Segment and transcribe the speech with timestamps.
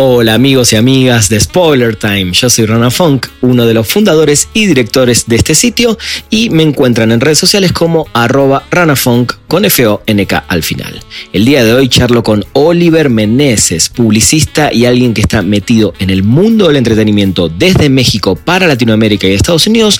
[0.00, 4.48] Hola amigos y amigas de Spoiler Time, yo soy Rana Funk, uno de los fundadores
[4.54, 5.98] y directores de este sitio
[6.30, 11.02] y me encuentran en redes sociales como arroba ranafunk con F-O-N-K al final.
[11.32, 16.10] El día de hoy charlo con Oliver Meneses, publicista y alguien que está metido en
[16.10, 19.98] el mundo del entretenimiento desde México para Latinoamérica y Estados Unidos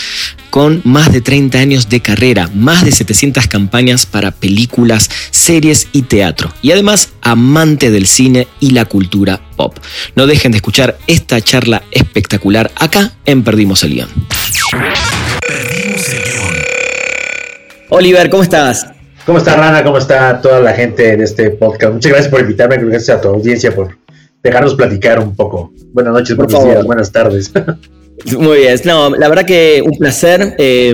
[0.50, 6.02] con más de 30 años de carrera, más de 700 campañas para películas, series y
[6.02, 9.76] teatro, y además amante del cine y la cultura pop.
[10.16, 14.08] No dejen de escuchar esta charla espectacular acá en Perdimos el Guión.
[15.46, 16.54] Perdimos el Guión.
[17.90, 18.86] Oliver, ¿cómo estás?
[19.24, 19.82] ¿Cómo está Rana?
[19.84, 21.92] ¿Cómo está toda la gente de este podcast?
[21.92, 23.98] Muchas gracias por invitarme, gracias a tu audiencia por
[24.42, 25.72] dejarnos platicar un poco.
[25.92, 26.74] Buenas noches, Por buenos favor.
[26.74, 27.52] días, buenas tardes.
[28.38, 30.54] Muy bien, no, la verdad que un placer.
[30.58, 30.92] Eh,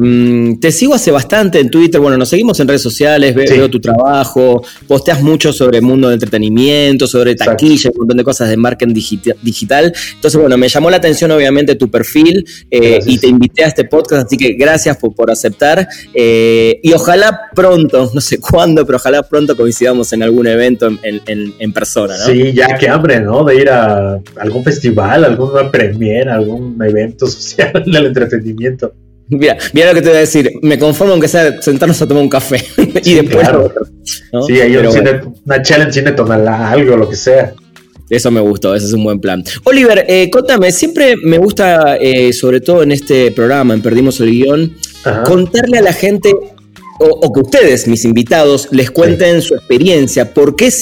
[0.60, 3.54] te sigo hace bastante en Twitter, bueno, nos seguimos en redes sociales, Sí.
[3.54, 8.24] veo tu trabajo, posteas mucho sobre el mundo del entretenimiento, sobre taquilla, un montón de
[8.24, 9.92] cosas de marketing digita- digital.
[10.14, 13.84] Entonces, bueno, me llamó la atención obviamente tu perfil eh, y te invité a este
[13.84, 15.88] podcast, así que gracias por, por aceptar.
[16.12, 20.98] Eh, y ojalá pronto, no sé cuándo, pero ojalá pronto coincidamos en algún evento en,
[21.02, 22.26] en- en- en persona, ¿no?
[22.26, 23.44] Sí, ya que hambre, ¿no?
[23.44, 28.92] De ir a algún festival, alguna premiere, algún evento social del entretenimiento.
[29.28, 30.50] Mira, mira lo que te voy a decir.
[30.62, 32.56] Me conformo aunque sea sentarnos a tomar un café.
[32.76, 33.38] y Sí, después.
[33.48, 33.72] claro.
[34.32, 34.42] ¿no?
[34.42, 37.54] Sí, hay un cine- una challenge cine tonalá, algo, lo que sea.
[38.10, 39.42] Eso me gustó, ese es un buen plan.
[39.64, 44.30] Oliver, eh, contame, siempre me gusta, eh, sobre todo en este programa, en Perdimos el
[44.30, 45.22] Guión, Ajá.
[45.22, 46.34] contarle a la gente,
[47.00, 50.72] o, o que ustedes, mis invitados, les cuenten su experiencia, por qué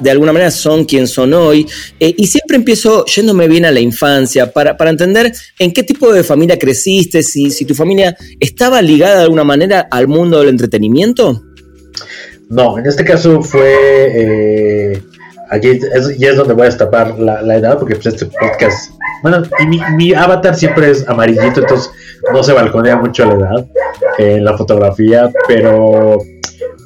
[0.00, 1.66] de alguna manera son quien son hoy.
[2.00, 6.12] eh, y siempre empiezo yéndome bien a la infancia, para, para entender en qué tipo
[6.12, 10.48] de familia creciste, si, si tu familia estaba ligada de alguna manera al mundo del
[10.48, 11.42] entretenimiento.
[12.48, 13.72] No, en este caso fue.
[14.14, 15.02] eh,
[15.52, 18.90] aquí es, ya es donde voy a destapar la, la edad, porque pues este podcast.
[19.22, 21.90] Bueno, y mi, mi avatar siempre es amarillito, entonces
[22.32, 23.66] no se balconea mucho la edad
[24.18, 26.18] eh, en la fotografía, pero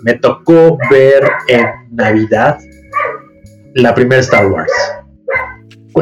[0.03, 2.59] me tocó ver en Navidad
[3.75, 4.72] la primera Star Wars.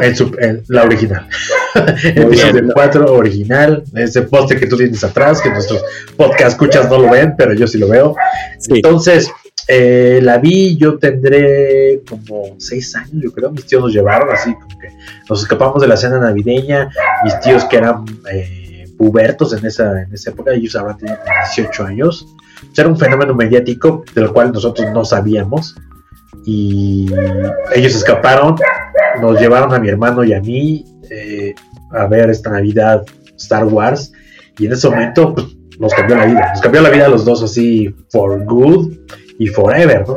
[0.01, 1.25] En su- en la original.
[1.75, 2.71] Muy Episodio bien.
[2.73, 3.81] 4 original.
[3.95, 5.81] Ese póster que tú tienes atrás, que nuestros
[6.17, 8.13] podcast escuchas no lo ven, pero yo sí lo veo.
[8.59, 8.73] Sí.
[8.75, 9.29] Entonces,
[9.67, 13.51] eh, la vi, yo tendré como seis años, yo creo.
[13.51, 14.89] Mis tíos nos llevaron así, como que
[15.29, 16.89] nos escapamos de la cena navideña.
[17.23, 21.17] Mis tíos que eran eh, pubertos en esa, en esa época, ellos habrán tenido
[21.55, 22.27] 18 años.
[22.63, 25.75] O era un fenómeno mediático del cual nosotros no sabíamos.
[26.45, 27.11] Y
[27.73, 28.55] ellos escaparon,
[29.19, 31.55] nos llevaron a mi hermano y a mí eh,
[31.91, 33.03] a ver esta Navidad
[33.37, 34.11] Star Wars.
[34.59, 35.47] Y en ese momento, pues,
[35.79, 36.49] nos cambió la vida.
[36.51, 38.93] Nos cambió la vida a los dos así, for good
[39.39, 40.15] y forever, ¿no?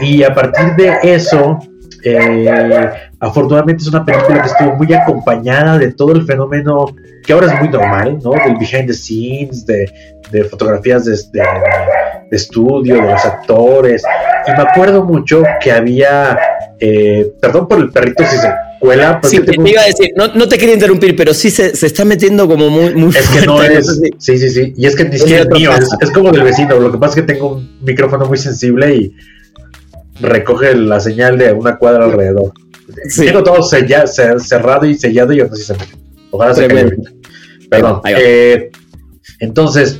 [0.00, 1.58] Y a partir de eso,
[2.04, 2.90] eh,
[3.20, 6.86] afortunadamente es una película que estuvo muy acompañada de todo el fenómeno
[7.24, 8.30] que ahora es muy normal, ¿no?
[8.30, 9.90] Del behind the scenes, de,
[10.30, 11.42] de fotografías de, de-
[12.30, 14.02] estudio, de los actores.
[14.46, 16.38] Y me acuerdo mucho que había,
[16.78, 18.50] eh, perdón por el perrito si se
[18.80, 21.76] cuela, pero Sí, te iba a decir, no, no te quería interrumpir, pero sí se,
[21.76, 23.86] se está metiendo como muy, muy Es que no es.
[23.86, 24.74] sé si- Sí, sí, sí.
[24.76, 25.96] Y es que ni Es siquiera es otra mío, es, casa.
[26.00, 26.80] es como del vecino.
[26.80, 29.14] Lo que pasa es que tengo un micrófono muy sensible y
[30.20, 32.52] recoge la señal de una cuadra alrededor.
[33.08, 33.26] Sí.
[33.26, 35.86] Tengo todo sella- cerrado y sellado y así se mete.
[36.30, 37.08] Ojalá se caiga Tremendo.
[37.10, 37.28] ahorita.
[37.70, 38.00] Perdón.
[38.08, 38.70] Eh,
[39.38, 39.98] entonces,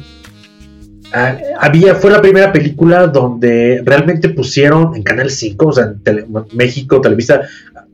[1.58, 6.26] había, fue la primera película donde realmente pusieron en Canal 5, o sea, en Tele-
[6.52, 7.42] México, Televisa,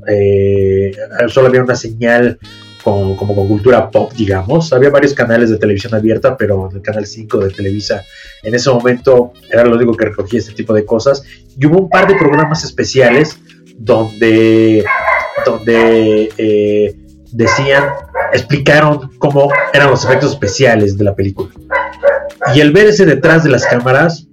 [0.06, 0.93] eh,
[1.28, 2.38] solo había una señal
[2.84, 4.72] con- como con cultura pop, digamos.
[4.72, 8.04] Había varios canales de televisión abierta, pero el Canal 5 de Televisa
[8.43, 11.25] en ese momento era lo único que recogía este tipo de cosas.
[11.59, 13.38] Y hubo un par de programas especiales
[13.77, 14.84] donde,
[15.44, 16.95] donde eh,
[17.33, 17.84] decían,
[18.33, 21.48] explicaron cómo eran los efectos especiales de la película.
[22.54, 24.27] Y el ver ese detrás de las cámaras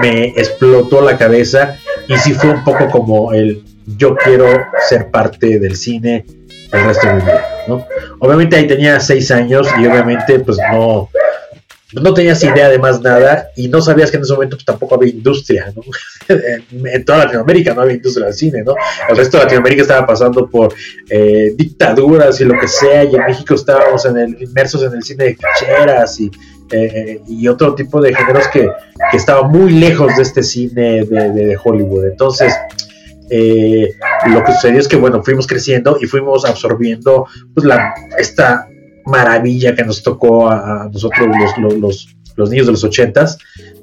[0.00, 1.76] me explotó la cabeza
[2.08, 4.46] y sí fue un poco como el yo quiero
[4.88, 6.24] ser parte del cine
[6.72, 7.86] el resto de mi vida, ¿no?
[8.18, 11.08] Obviamente ahí tenía seis años y obviamente pues no
[11.92, 14.96] no tenías idea de más nada y no sabías que en ese momento pues, tampoco
[14.96, 15.82] había industria, ¿no?
[16.92, 18.74] en, toda Latinoamérica no había industria del cine, ¿no?
[19.08, 20.74] El resto de Latinoamérica estaba pasando por
[21.08, 25.02] eh, dictaduras y lo que sea y en México estábamos en el, inmersos en el
[25.02, 26.30] cine de ficheras y,
[26.70, 28.68] eh, y otro tipo de géneros que,
[29.10, 32.06] que estaba muy lejos de este cine de, Hollywood.
[32.06, 32.54] Entonces,
[33.30, 33.94] eh,
[34.28, 38.68] lo que sucedió es que, bueno, fuimos creciendo y fuimos absorbiendo pues, la, esta
[39.04, 41.28] maravilla que nos tocó a, nosotros
[41.58, 43.38] los, los, los, niños de los ochentas,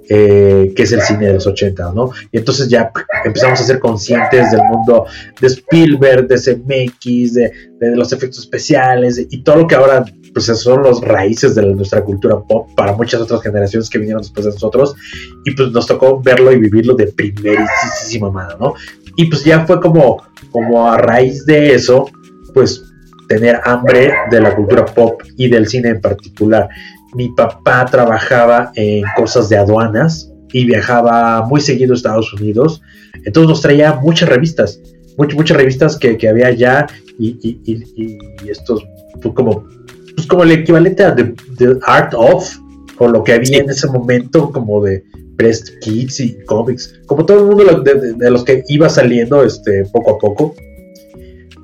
[0.10, 2.12] eh, que es el cine de los ochentas, ¿no?
[2.32, 2.92] Y entonces ya
[3.24, 5.06] empezamos a ser conscientes del mundo
[5.40, 10.46] de Spielberg, de CMX, de, de los efectos especiales y todo lo que ahora pues
[10.46, 14.52] son los raíces de nuestra cultura pop para muchas otras generaciones que vinieron después de
[14.52, 14.96] nosotros
[15.46, 18.74] y pues nos tocó verlo y vivirlo de primerísima mano, ¿no?
[19.16, 22.10] Y pues ya fue como, como a raíz de eso,
[22.54, 22.84] pues
[23.28, 26.68] tener hambre de la cultura pop y del cine en particular.
[27.14, 32.82] Mi papá trabajaba en cosas de aduanas y viajaba muy seguido a Estados Unidos,
[33.26, 34.80] entonces nos traía muchas revistas,
[35.18, 36.88] muchas, muchas revistas que, que había allá
[37.18, 38.84] y, y, y, y estos
[39.22, 39.66] pues como
[40.16, 41.34] pues como el equivalente a The,
[41.84, 42.50] Art of,
[43.00, 45.04] o lo que había en ese momento como de
[45.38, 50.12] Prest Kids y cómics, como todo el mundo de, los que iba saliendo este, poco
[50.12, 50.56] a poco.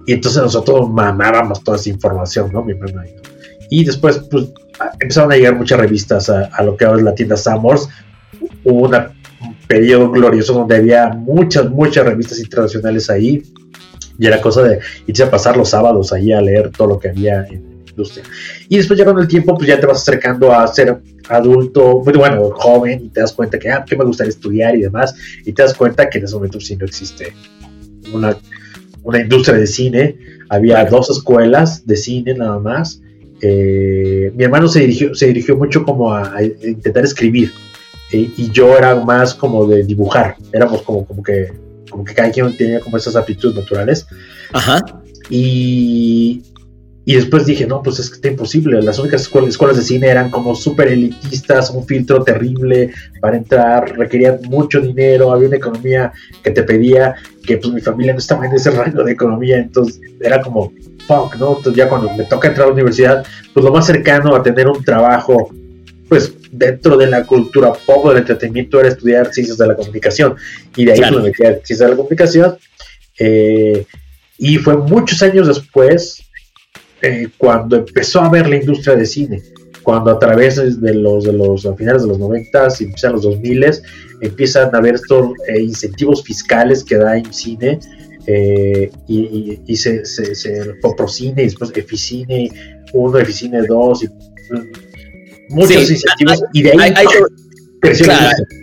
[0.07, 2.63] Y entonces nosotros mamábamos toda esa información, ¿no?
[2.63, 2.75] Mi y
[3.83, 4.47] después, pues,
[4.99, 7.89] empezaron a llegar muchas revistas a, lo que ahora es la tienda Summers.
[8.63, 8.95] Hubo un
[9.67, 13.43] periodo glorioso donde había muchas, muchas revistas internacionales ahí.
[14.17, 17.09] Y era cosa de irse a pasar los sábados ahí a leer todo lo que
[17.09, 17.69] había en,
[18.67, 22.17] y después ya con el tiempo, pues ya te vas acercando a ser adulto, pues,
[22.17, 25.53] bueno, joven, y te das cuenta que, ah, que me gustaría estudiar y demás, y
[25.53, 27.33] te das cuenta que en ese momento sí no existe
[28.13, 28.35] una,
[29.03, 30.17] una industria de cine,
[30.49, 33.01] había dos escuelas de cine nada más.
[33.41, 37.51] Eh, mi hermano se dirigió, se dirigió mucho como a, intentar escribir,
[38.11, 41.51] eh, y yo era más como de dibujar, éramos como, como que
[41.89, 44.05] como que cada quien tenía como esas aptitudes naturales.
[44.53, 44.79] Ajá.
[45.29, 46.43] Y,
[47.05, 48.81] y después dije, no, pues es que está imposible.
[48.81, 52.91] Las únicas escuelas, de cine eran como súper elitistas, un filtro terrible
[53.21, 56.11] para entrar, requerían mucho dinero, había una economía
[56.43, 57.15] que te pedía
[57.45, 60.71] que pues mi familia no estaba en ese rango de economía, entonces era como,
[61.09, 61.57] fuck, ¿no?
[61.57, 64.67] Entonces ya cuando me toca entrar a la universidad, pues lo más cercano a tener
[64.67, 65.49] un trabajo,
[66.07, 70.35] pues dentro de la cultura pop del entretenimiento era estudiar ciencias de la comunicación.
[70.75, 72.57] Y de ahí pues, me metí a ciencias de la comunicación.
[73.17, 73.85] Eh,
[74.37, 76.21] y fue muchos años después
[77.01, 79.41] eh, cuando empezó a ver la industria de cine,
[79.81, 83.65] cuando a través de los, de los finales de los 90 y empiezan los 2000
[84.21, 87.79] empiezan a haber estos eh, incentivos fiscales que da en cine
[88.27, 92.49] eh, y, y, se, se, se Poprocine y después Eficine
[92.93, 94.71] 1, Eficine 2 y mm,
[95.49, 96.93] muchos incentivos y de ahí...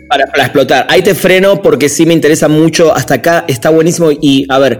[0.09, 0.87] para, para explotar.
[0.89, 2.95] Ahí te freno porque sí me interesa mucho.
[2.95, 4.11] Hasta acá está buenísimo.
[4.11, 4.79] Y a ver,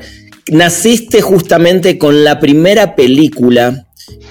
[0.51, 3.86] naciste justamente con la primera película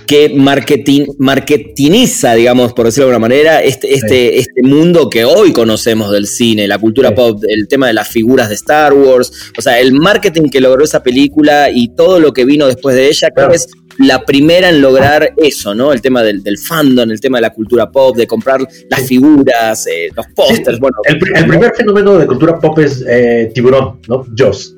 [0.06, 5.52] que marketing, marketingiza, digamos, por decirlo de alguna manera, este, este, este mundo que hoy
[5.52, 9.60] conocemos del cine, la cultura pop, el tema de las figuras de Star Wars, o
[9.60, 13.30] sea, el marketing que logró esa película y todo lo que vino después de ella,
[13.34, 13.68] creo que es
[13.98, 15.92] la primera en lograr eso, ¿no?
[15.92, 20.08] El tema del, fandom, el tema de la cultura pop, de comprar las figuras, eh,
[20.14, 20.98] los pósters, bueno.
[21.04, 24.24] El, primer fenómeno de cultura pop es eh, Tiburón, ¿no?
[24.36, 24.74] Joss.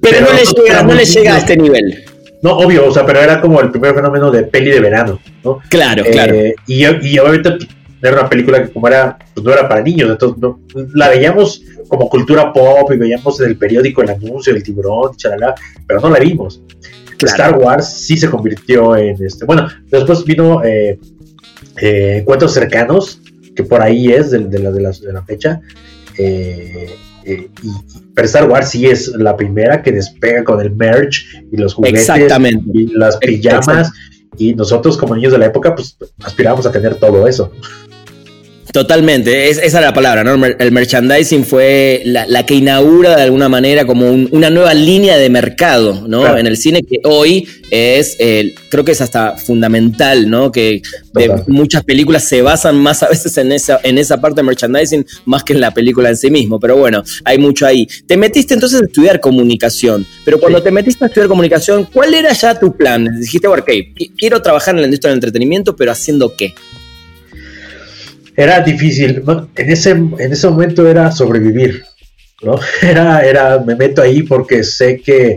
[0.00, 2.04] Pero, no, le llega, no le llega a este nivel.
[2.42, 5.60] No, obvio, o sea, pero era como el primer fenómeno de peli de verano, ¿no?
[5.68, 6.34] Claro, claro.
[6.34, 7.56] Eh, y, y, obviamente
[8.02, 10.60] era una película que como era, pues no era para niños, entonces no,
[10.94, 15.54] la veíamos como cultura pop y veíamos en el periódico el anuncio del tiburón, chalala,
[15.86, 16.60] pero no la vimos.
[17.26, 19.44] Star Wars sí se convirtió en este.
[19.44, 20.98] Bueno, después vino eh,
[21.80, 23.20] eh, Encuentros Cercanos,
[23.54, 25.60] que por ahí es de, la, de, la, de la fecha.
[26.18, 26.90] Eh,
[27.24, 27.70] eh, y,
[28.14, 32.08] pero Star Wars sí es la primera que despega con el merch y los juguetes
[32.72, 33.92] y las pijamas.
[34.38, 37.52] Y nosotros como niños de la época, pues aspiramos a tener todo eso.
[38.72, 40.46] Totalmente, esa era la palabra, ¿no?
[40.46, 46.06] El merchandising fue la, que inaugura de alguna manera como una nueva línea de mercado,
[46.08, 46.38] ¿no?
[46.38, 48.16] En el cine que hoy es,
[48.70, 50.50] creo que es hasta fundamental, ¿no?
[50.50, 50.80] Que
[51.48, 55.44] muchas películas se basan más a veces en esa, en esa parte de merchandising más
[55.44, 57.86] que en la película en sí mismo, pero bueno, hay mucho ahí.
[58.06, 62.32] Te metiste entonces a estudiar comunicación, pero cuando te metiste a estudiar comunicación, ¿cuál era
[62.32, 63.20] ya tu plan?
[63.20, 63.70] Dijiste, ok,
[64.16, 66.54] quiero trabajar en la industria del entretenimiento, pero ¿haciendo qué?
[68.36, 69.22] Era difícil.
[69.56, 71.82] En ese, en ese momento era sobrevivir.
[72.42, 72.58] ¿no?
[72.82, 75.36] Era, era, me meto ahí porque sé que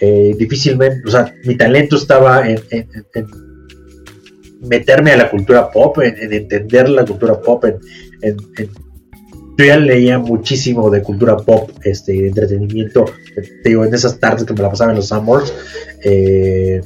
[0.00, 2.60] eh, difícilmente, o sea, mi talento estaba en,
[4.62, 8.36] meterme a la cultura pop, en, entender la cultura pop, en,
[9.56, 13.04] yo ya leía muchísimo de cultura pop, este, de entretenimiento,
[13.62, 15.54] te digo, en esas tardes que me la pasaba en los Summers,
[16.02, 16.80] eh,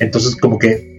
[0.00, 0.91] entonces como que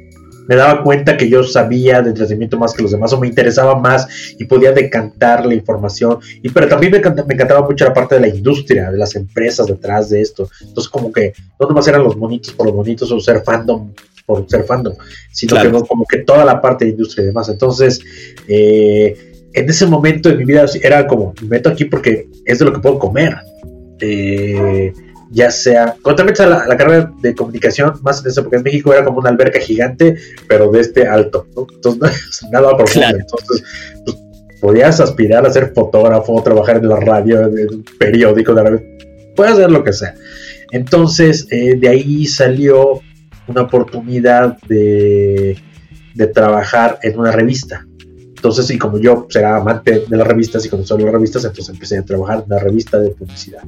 [0.47, 3.79] me daba cuenta que yo sabía de entretenimiento más que los demás o me interesaba
[3.79, 4.07] más
[4.38, 6.19] y podía decantar la información.
[6.41, 10.09] Y pero también me, encantaba, mucho la parte de la industria, de las empresas detrás
[10.09, 10.50] de esto.
[10.62, 13.91] Entonces como que no nomás eran los bonitos por los bonitos o ser fandom
[14.25, 14.93] por ser fandom,
[15.31, 17.50] sino que como que toda la parte de industria y demás.
[17.50, 18.00] Entonces,
[18.47, 22.65] eh, en ese momento de mi vida era como, me meto aquí porque es de
[22.65, 23.35] lo que puedo comer.
[24.00, 24.93] Eh,
[25.32, 28.94] ya sea, cuando te la, la, carrera de comunicación, más en eso, porque en México
[28.94, 33.18] era como una alberca gigante, pero de este alto, Entonces, nada profundo.
[33.18, 33.63] Entonces,
[34.06, 34.18] pues,
[34.62, 38.56] podías aspirar a ser fotógrafo, trabajar en la radio, en un periódico,
[39.36, 40.15] puedes hacer lo que sea.
[40.72, 43.01] Entonces, eh, de ahí salió
[43.48, 45.58] una oportunidad de,
[46.15, 47.86] de trabajar en una revista.
[48.43, 51.73] Entonces, y como yo pues, era amante de las revistas y conocí las revistas, entonces
[51.73, 53.63] empecé a trabajar en una revista de publicidad.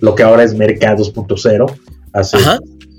[0.00, 1.70] Lo que ahora es Mercados 2.0,
[2.14, 2.38] hace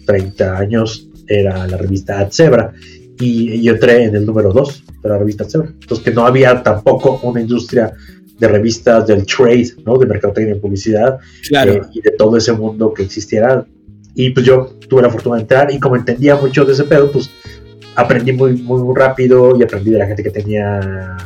[0.06, 2.74] 30 años era la revista AdZebra
[3.20, 5.70] y yo entré en el número 2 de la revista AdZebra.
[5.70, 7.92] Entonces, que no había tampoco una industria
[8.38, 9.98] de revistas del trade, ¿no?
[9.98, 11.18] De mercadotecnia y publicidad
[11.50, 13.66] eh, y de todo ese mundo que existiera.
[14.14, 17.12] Y pues yo tuve la fortuna de entrar y como entendía mucho de ese pedo,
[17.12, 17.32] pues
[17.96, 21.18] aprendí muy, muy rápido y aprendí de la gente que tenía,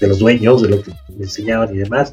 [0.00, 2.12] de los dueños, de lo que me enseñaban y demás.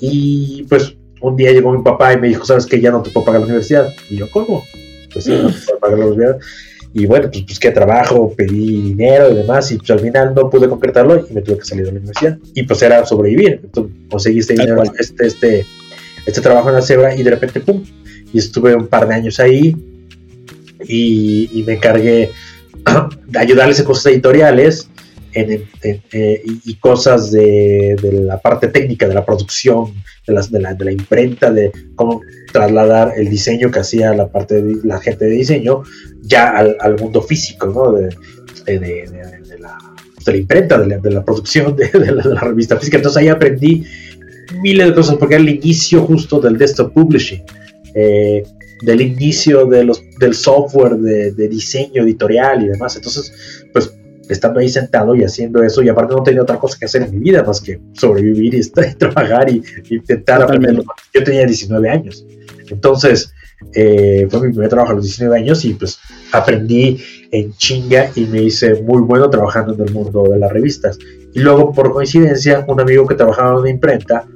[0.00, 2.80] Y pues un día llegó mi papá y me dijo, ¿sabes qué?
[2.80, 3.92] Ya no te puedo pagar la universidad.
[4.10, 4.64] Y yo, ¿cómo?
[5.12, 6.38] Pues sí, no te puedo pagar la universidad.
[6.92, 10.48] Y bueno, pues, pues qué trabajo, pedí dinero y demás, y pues al final no
[10.48, 12.38] pude concretarlo y me tuve que salir de la universidad.
[12.54, 13.60] Y pues era sobrevivir.
[13.64, 15.66] Entonces conseguí este dinero, este, este,
[16.26, 17.82] este trabajo en la cebra y de repente, ¡pum!
[18.32, 19.76] Y estuve un par de años ahí
[20.86, 22.30] y, y me encargué
[23.34, 24.88] ayudarles en cosas editoriales
[25.36, 25.66] eh,
[26.64, 29.92] y, cosas de, la parte técnica, de la producción,
[30.26, 32.20] de, de, la, de la imprenta, de cómo
[32.52, 35.82] trasladar el diseño que hacía la parte de la gente de diseño
[36.22, 37.92] ya al, mundo físico, ¿no?
[37.92, 38.10] De,
[39.58, 39.76] la,
[40.24, 42.98] la, imprenta, de la, producción de, la, revista física.
[42.98, 43.84] Entonces ahí aprendí
[44.62, 47.42] miles de cosas porque era el inicio justo del desktop publishing.
[47.96, 48.44] Eh,
[48.84, 52.96] del inicio de los, del software de, diseño editorial y demás.
[52.96, 53.32] Entonces,
[53.72, 53.92] pues
[54.28, 57.10] estando ahí sentado y haciendo eso, y aparte no tenía otra cosa que hacer en
[57.12, 60.82] mi vida más que sobrevivir y, estar, trabajar y, intentar aprender.
[61.12, 62.24] Yo tenía 19 años.
[62.70, 63.32] Entonces,
[63.74, 65.98] eh, fue mi primer trabajo a los 19 años y pues
[66.32, 70.98] aprendí en chinga y me hice muy bueno trabajando en el mundo de las revistas.
[71.34, 74.26] Y luego, por coincidencia, un amigo que trabajaba en una imprenta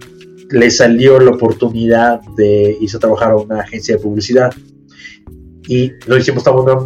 [0.51, 4.53] le salió la oportunidad de irse a trabajar a una agencia de publicidad
[5.69, 6.81] y lo hicimos tan buena,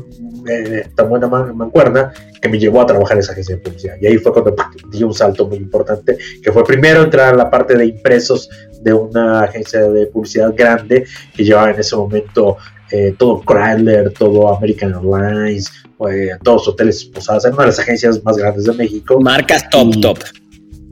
[0.48, 3.94] eh, tan buena mancuerna que me llevó a trabajar en esa agencia de publicidad.
[4.00, 4.56] Y ahí fue cuando
[4.90, 8.50] di un salto muy importante, que fue primero entrar a la parte de impresos
[8.82, 12.56] de una agencia de publicidad grande que llevaba en ese momento
[12.90, 15.72] eh, todo Chrysler, todo American Airlines,
[16.10, 19.20] eh, todos hoteles posadas, era una de las agencias más grandes de México.
[19.20, 20.18] Marcas top, top.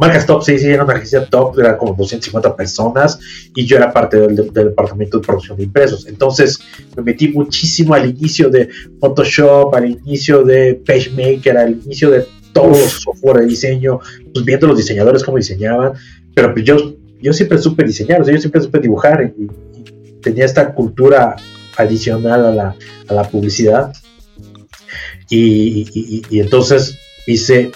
[0.01, 3.19] Marcas top, sí, sí, era una agencia top, era como 250 personas
[3.55, 6.07] y yo era parte del, departamento de producción de impresos.
[6.07, 6.59] Entonces
[6.97, 12.75] me metí muchísimo al inicio de Photoshop, al inicio de PageMaker, al inicio de todo
[12.75, 14.01] software de diseño,
[14.33, 15.93] pues viendo los diseñadores cómo diseñaban,
[16.35, 19.51] pero pues yo, yo siempre supe diseñar, o sea, yo siempre supe dibujar y,
[20.23, 21.37] tenía esta cultura
[21.77, 22.77] adicional a la,
[23.09, 23.93] a la publicidad.
[25.31, 27.71] y, y entonces hice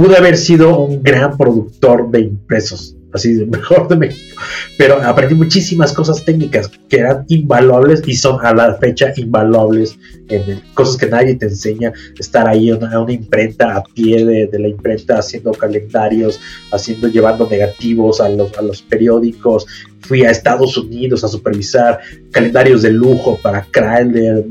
[0.00, 4.40] pude haber sido un gran productor de impresos, así de mejor de México,
[4.78, 9.98] pero aprendí muchísimas cosas técnicas que eran invaluables y son a la fecha invaluables,
[10.30, 14.68] en cosas que nadie te enseña, estar ahí en una, imprenta a pie de, la
[14.68, 16.40] imprenta haciendo calendarios,
[16.72, 19.66] haciendo, llevando negativos a los, a los periódicos,
[20.00, 24.46] fui a Estados Unidos a supervisar calendarios de lujo para Chrysler,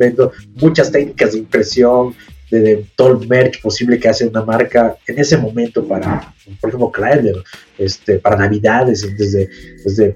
[0.62, 2.14] muchas técnicas de impresión,
[2.52, 6.92] de, todo el merch posible que hace una marca en ese momento para, por ejemplo,
[6.92, 7.44] Chrysler,
[7.78, 9.50] este, para Navidades, desde,
[9.84, 10.16] desde,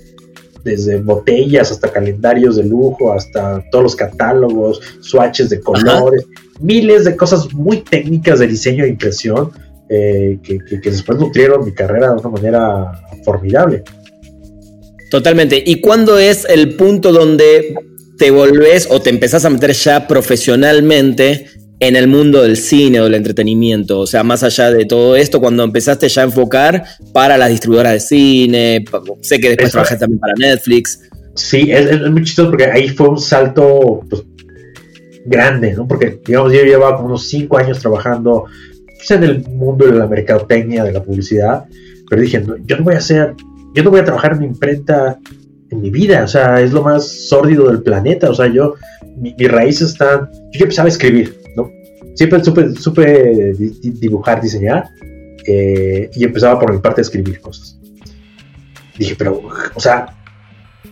[0.64, 6.26] desde botellas hasta calendarios de lujo, hasta todos los catálogos, swatches de colores,
[6.60, 9.52] miles de cosas muy técnicas de diseño e impresión
[9.90, 12.92] eh, que, que después nutrieron mi carrera de una manera
[13.24, 13.84] formidable.
[15.12, 15.62] Totalmente.
[15.64, 17.76] ¿Y cuándo es el punto donde
[18.18, 21.48] te volvés o te empezás a meter ya profesionalmente
[21.80, 24.00] en el mundo del cine o del entretenimiento?
[24.00, 27.94] O sea, más allá de todo esto, cuando empezaste ya a enfocar para las distribuidoras
[27.94, 28.86] de cine,
[29.22, 31.00] sé que después trabajaste también para Netflix.
[31.36, 34.24] Sí, es, muy chistoso porque ahí fue un salto pues,
[35.26, 35.88] grande, ¿no?
[35.88, 38.46] Porque, digamos, yo llevaba como unos cinco años trabajando
[38.86, 41.66] pues, en el mundo de la mercadotecnia, de la publicidad,
[42.10, 43.34] pero dije, yo no voy a hacer,
[43.74, 45.18] yo no voy a trabajar en mi imprenta
[45.74, 48.76] en mi vida, o sea, es lo más sórdido del planeta, o sea, yo,
[49.18, 51.36] mi, mis raíces están, yo empezaba a escribir,
[52.14, 54.90] siempre supe, supe dibujar, diseñar,
[55.46, 57.78] eh, y empezaba por mi parte a escribir cosas.
[58.98, 59.42] Dije, pero,
[59.74, 60.16] o sea,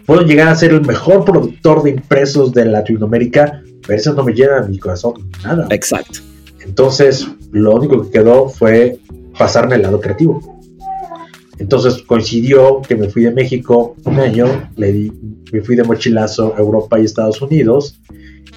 [0.05, 4.33] puedo llegar a ser el mejor productor de impresos de Latinoamérica, pero eso no me
[4.33, 5.67] llena mi corazón nada.
[5.69, 6.19] Exacto.
[6.61, 8.99] Entonces, lo único que quedó fue
[9.37, 10.50] pasarme al lado creativo.
[11.61, 15.11] Entonces coincidió que me fui de México un año, le di,
[15.51, 18.01] me fui de mochilazo a Europa y Estados Unidos,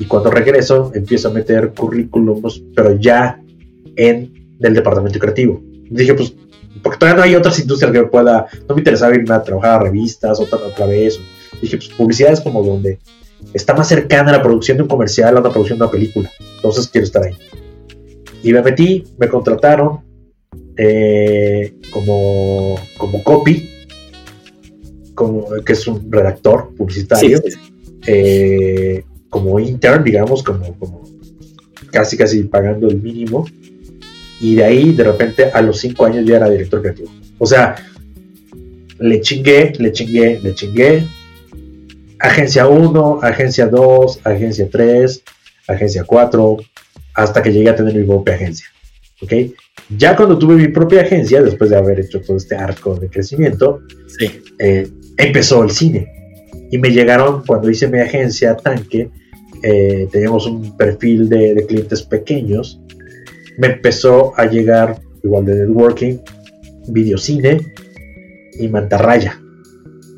[0.00, 3.38] y cuando regreso empiezo a meter currículums, pero ya
[3.96, 5.60] en el departamento creativo.
[5.90, 6.34] Dije, pues,
[6.82, 9.82] porque todavía no hay otras industrias que me pueda, no me interesaba irme a trabajar
[9.82, 11.20] a revistas otra, otra vez.
[11.60, 12.98] Dije, pues publicidad es como donde
[13.52, 16.30] está más cercana a la producción de un comercial a la producción de una película.
[16.56, 17.36] Entonces quiero estar ahí.
[18.42, 20.00] Y me metí, me contrataron
[20.76, 23.70] eh, como, como copy,
[25.14, 27.40] como, que es un redactor publicitario,
[28.06, 31.02] eh, como intern, digamos, como, como
[31.90, 33.46] casi casi pagando el mínimo.
[34.40, 37.10] Y de ahí, de repente, a los cinco años ya era director creativo.
[37.38, 37.76] O sea,
[38.98, 41.06] le chingué, le chingué, le chingué.
[42.18, 45.22] Agencia 1, agencia 2, agencia 3,
[45.68, 46.56] agencia 4,
[47.14, 48.66] hasta que llegué a tener mi propia agencia.
[49.22, 49.32] ¿Ok?
[49.90, 53.82] Ya cuando tuve mi propia agencia, después de haber hecho todo este arco de crecimiento,
[54.58, 56.10] eh, empezó el cine.
[56.70, 59.10] Y me llegaron, cuando hice mi agencia Tanque,
[59.62, 62.80] eh, teníamos un perfil de, clientes pequeños,
[63.58, 66.18] me empezó a llegar, igual de networking,
[66.88, 67.60] videocine
[68.58, 69.40] y mantarraya.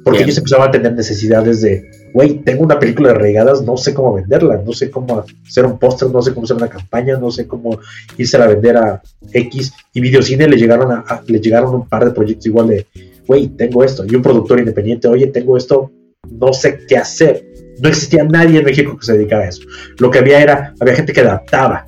[0.04, 3.92] Porque ellos empezaban a tener necesidades de, güey, tengo una película de regadas, no sé
[3.92, 7.30] cómo venderla, no sé cómo hacer un póster, no sé cómo hacer una campaña, no
[7.30, 7.78] sé cómo
[8.16, 9.02] irse a vender a
[9.34, 9.74] X.
[9.92, 12.86] Y Videocine le llegaron, a, le llegaron un par de proyectos igual de,
[13.26, 14.06] güey, tengo esto.
[14.06, 15.90] Y un productor independiente, oye, tengo esto,
[16.30, 17.44] no sé qué hacer.
[17.82, 19.64] No existía nadie en México que se dedicara a eso.
[19.98, 21.86] Lo que había era, había gente que adaptaba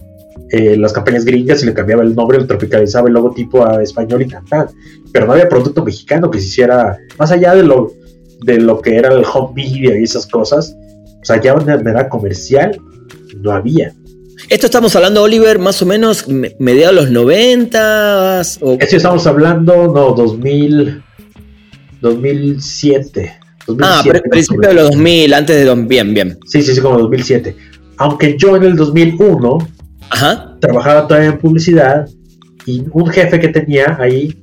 [0.51, 4.21] eh, las campañas gringas y le cambiaba el nombre, le tropicalizaba el logotipo a español
[4.21, 4.69] y tal,
[5.11, 7.93] Pero no había producto mexicano que se hiciera, más allá de lo
[8.43, 10.77] de lo que era el home video y esas cosas,
[11.21, 12.79] o sea, ya de manera comercial
[13.41, 13.93] no había.
[14.49, 16.27] Esto estamos hablando, Oliver, más o menos
[16.59, 18.77] mediados de los 90 o...
[18.81, 21.03] Esto estamos hablando, no, 2000,
[22.01, 23.33] 2007.
[23.83, 25.75] ah, pero principio de los 2000, antes de...
[25.85, 26.39] Bien, bien.
[26.47, 27.55] Sí, sí, sí, como 2007.
[27.99, 29.59] Aunque yo en el 2001
[30.61, 32.09] trabajaba todavía en publicidad
[32.65, 34.35] y un jefe que tenía ahí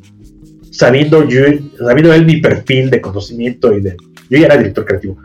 [0.75, 1.41] sabiendo yo,
[1.79, 3.95] sabiendo él mi perfil de conocimiento y de,
[4.29, 5.17] yo ya era director creativo,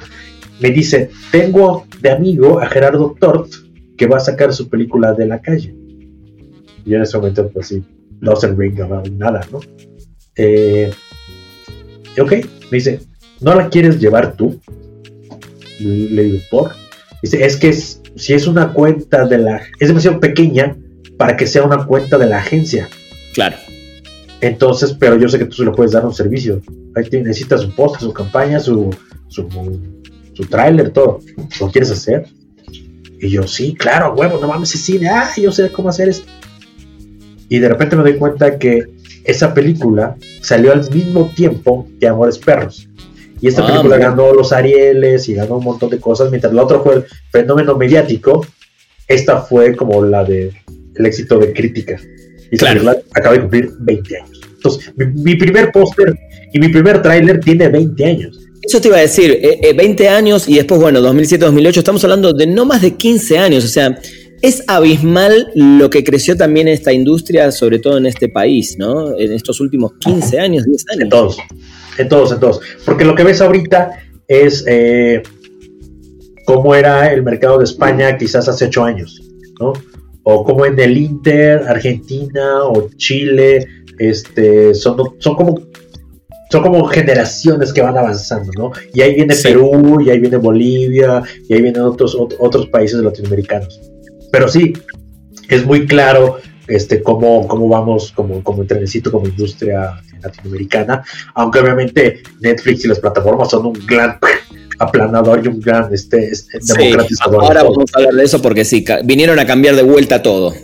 [0.60, 3.52] me dice, tengo de amigo a Gerardo Tort
[3.96, 5.74] que va a sacar su película de la calle.
[6.84, 7.82] Y en ese momento, pues sí,
[8.20, 8.78] no se ring
[9.16, 9.60] nada, ¿no?
[10.36, 10.90] Eh,
[12.18, 12.32] ok,
[12.70, 13.00] me dice,
[13.40, 14.60] ¿no la quieres llevar tú?
[15.80, 16.72] Le digo, ¿por?
[17.22, 19.62] Dice, es que si es una cuenta de la...
[19.78, 20.76] Es demasiado pequeña
[21.16, 22.88] para que sea una cuenta de la agencia.
[23.34, 23.56] Claro.
[24.40, 26.62] Entonces, pero yo sé que tú se lo puedes dar un servicio.
[26.94, 28.94] Ahí necesitas su post, su campaña, su,
[29.28, 29.48] su,
[30.32, 31.20] su tráiler, todo.
[31.60, 32.26] ¿Lo quieres hacer?
[33.20, 35.08] Y yo, sí, claro, huevo, no mames, es cine.
[35.10, 36.26] Ah, yo sé cómo hacer esto.
[37.50, 38.84] Y de repente me doy cuenta que
[39.24, 42.88] esa película salió al mismo tiempo que Amores Perros.
[43.42, 46.62] Y esta ah, película ganó los Arieles y ganó un montón de cosas, mientras la
[46.62, 48.46] otra fue el fenómeno mediático.
[49.06, 50.52] Esta fue como la de
[50.94, 52.00] el éxito de crítica.
[52.50, 52.90] Y claro.
[53.14, 54.40] acaba de cumplir 20 años.
[54.54, 56.14] Entonces, mi, primer póster
[56.52, 58.40] y mi primer tráiler tiene 20 años.
[58.62, 59.40] Eso te iba a decir,
[59.74, 63.38] 20 eh, eh, años y después, bueno, 2007-2008, estamos hablando de no más de 15
[63.38, 63.98] años, o sea,
[64.42, 69.18] es abismal lo que creció también esta industria, sobre todo en este país, ¿no?
[69.18, 71.02] En estos últimos 15 años, 10 años.
[71.02, 71.38] En todos,
[71.98, 72.60] en todos, en todos.
[72.84, 73.92] Porque lo que ves ahorita
[74.28, 75.22] es eh,
[76.44, 79.20] cómo era el mercado de España quizás hace 8 años,
[79.58, 79.72] ¿no?
[80.22, 83.66] O como en el Inter, Argentina o Chile,
[83.98, 85.70] este, son, son como
[86.50, 88.72] son como generaciones que van avanzando, ¿no?
[88.92, 93.80] Y ahí viene Perú, y ahí viene Bolivia, y ahí vienen otros, otros países latinoamericanos.
[94.32, 94.72] Pero sí,
[95.48, 101.04] es muy claro este, cómo, cómo vamos como, como trenecito, como industria latinoamericana,
[101.34, 104.18] aunque obviamente Netflix y las plataformas son un gran
[104.80, 107.44] aplanador y un gran este, este democratizador.
[107.44, 110.54] Ahora vamos a hablar de eso porque sí, vinieron a cambiar de vuelta todo.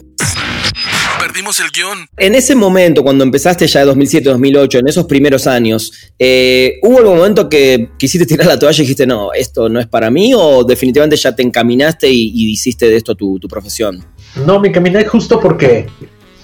[1.20, 2.08] Perdimos el guion.
[2.16, 6.98] En ese momento, cuando empezaste ya de 2007, 2008, en esos primeros años, eh, ¿hubo
[6.98, 10.32] algún momento que quisiste tirar la toalla y dijiste, no, esto no es para mí?
[10.34, 14.02] ¿O definitivamente ya te encaminaste y, hiciste de esto tu, tu profesión?
[14.46, 15.86] No, me encaminé justo porque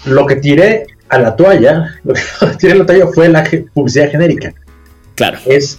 [0.04, 4.11] lo que tiré a la toalla, lo que tiré a la toalla fue la publicidad
[4.11, 4.54] genérica.
[5.14, 5.38] Claro.
[5.46, 5.78] Es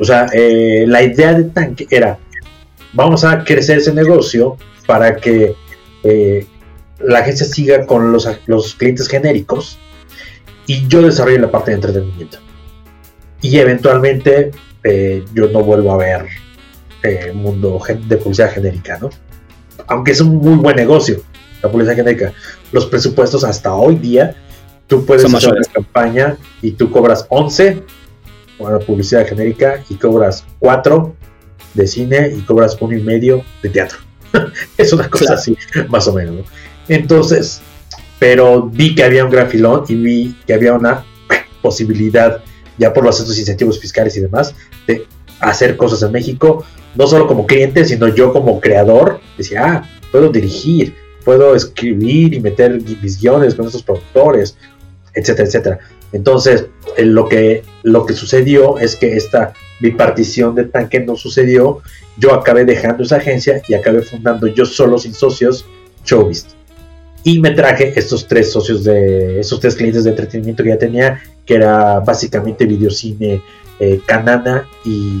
[0.00, 2.18] o sea, eh, la idea de Tank era,
[2.92, 5.54] vamos a crecer ese negocio para que
[6.04, 6.46] eh,
[6.98, 9.78] la agencia siga con los, los clientes genéricos
[10.66, 12.38] y yo desarrolle la parte de entretenimiento.
[13.40, 14.50] Y eventualmente
[14.82, 16.26] eh, yo no vuelvo a ver
[17.02, 19.10] eh, mundo de publicidad genérica, ¿no?
[19.86, 21.22] Aunque es un muy buen negocio,
[21.62, 22.32] la publicidad genérica.
[22.72, 24.34] Los presupuestos hasta hoy día,
[24.86, 27.82] tú puedes hacer una campaña y tú cobras 11
[28.58, 31.14] la publicidad genérica y cobras 4
[31.74, 33.98] de cine y cobras uno y medio de teatro.
[34.78, 35.56] es una cosa así,
[35.88, 36.46] más o menos.
[36.88, 37.60] Entonces,
[38.18, 41.04] pero vi que había un gran filón y vi que había una
[41.60, 42.42] posibilidad,
[42.78, 44.54] ya por los estos incentivos fiscales y demás,
[44.86, 45.06] de
[45.40, 46.64] hacer cosas en México,
[46.94, 52.40] no solo como cliente, sino yo como creador, decía, ah, puedo dirigir, puedo escribir y
[52.40, 54.56] meter mis guiones con estos productores,
[55.14, 55.78] etcétera, etcétera.
[56.16, 61.82] Entonces, lo, que, lo que sucedió es que esta bipartición de tanque no sucedió,
[62.16, 65.66] yo acabé dejando esa agencia y acabé fundando yo solo, sin socios,
[66.06, 66.46] Showbiz.
[67.22, 71.20] Y me traje estos tres socios de, estos tres clientes de entretenimiento que ya tenía,
[71.44, 73.42] que era básicamente videocine,
[73.78, 75.20] eh, Canana y,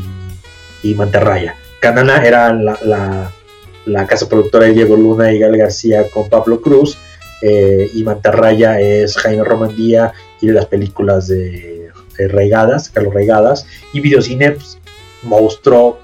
[0.82, 1.56] y, Mantarraya.
[1.80, 3.30] Canana era la,
[3.84, 6.96] la, casa productora de Diego Luna y Gal García con Pablo Cruz,
[7.48, 14.52] eh, y Mantarraya es Jaime Romandía y las películas de, Regadas, Carlos Regadas, y videocine,
[14.52, 14.78] pues,
[15.22, 15.98] monstruo,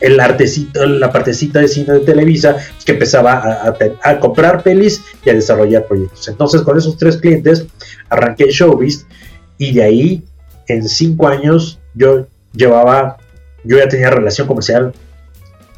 [0.00, 5.30] el artecito, la partecita de cine de Televisa, pues, que empezaba a, comprar pelis y
[5.30, 6.26] a desarrollar proyectos.
[6.26, 7.66] Entonces, con esos tres clientes,
[8.08, 9.06] arranqué Showbiz
[9.58, 10.24] y de ahí,
[10.66, 13.18] en cinco años, yo llevaba,
[13.62, 14.94] yo ya tenía relación comercial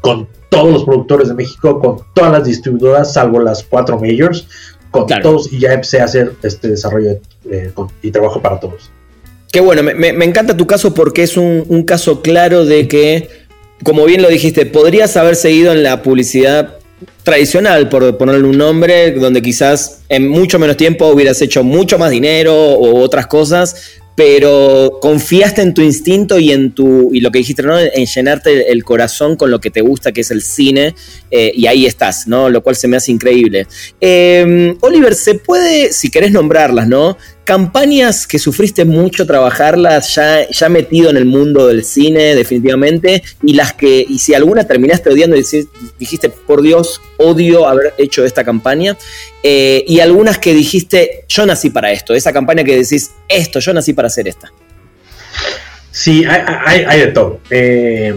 [0.01, 4.47] con todos los productores de México, con todas las distribuidoras, salvo las cuatro majors,
[4.91, 7.17] con todos, y ya empecé a hacer este desarrollo
[7.49, 8.91] eh, y trabajo para todos.
[9.51, 13.29] Qué bueno, me, encanta tu caso porque es un caso claro de que
[13.83, 16.77] como bien lo dijiste, podrías haber seguido en la publicidad
[17.23, 22.11] tradicional, por ponerle un nombre, donde quizás en mucho menos tiempo hubieras hecho mucho más
[22.11, 23.75] dinero o otras cosas,
[24.15, 27.79] pero confiaste en tu instinto y en tu y lo que dijiste, ¿no?
[27.79, 30.95] En llenarte el corazón con lo que te gusta, que es el cine,
[31.31, 32.49] eh, y ahí estás, ¿no?
[32.49, 33.67] Lo cual se me hace increíble.
[33.99, 37.17] Em, Oliver, se puede, si querés nombrarlas, ¿no?
[37.43, 43.53] Campañas que sufriste mucho trabajarlas, ya, ya metido en el mundo del cine, definitivamente, y
[43.53, 45.43] las que, y si alguna terminaste odiando y
[45.99, 48.97] dijiste, por Dios, odio haber hecho esta campaña,
[49.43, 53.73] eh, y algunas que dijiste, yo nací para esto, esa campaña que decís, esto, yo
[53.73, 54.51] nací para hacer esta.
[55.91, 57.39] Sí, hay, de todo.
[57.49, 58.15] Eh,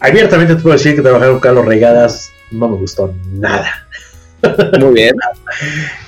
[0.00, 3.88] abiertamente te puedo decir que trabajar con Carlos Regadas no me gustó nada.
[4.80, 5.14] Muy bien.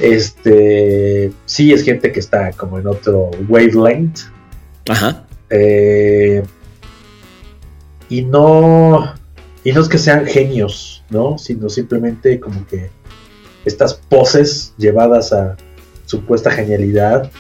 [0.01, 4.21] este, sí, es gente que está como en otro wavelength.
[4.89, 5.25] Ajá.
[5.51, 6.43] Eh,
[8.09, 9.15] y no,
[9.65, 11.39] y no es que sean genios, ¿no?
[11.39, 12.91] Sino simplemente como que
[13.65, 15.57] estas poses llevadas a
[16.05, 17.31] supuesta genialidad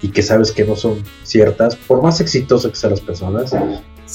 [0.00, 3.52] y que sabes que no son ciertas, por más exitosas que sean las personas,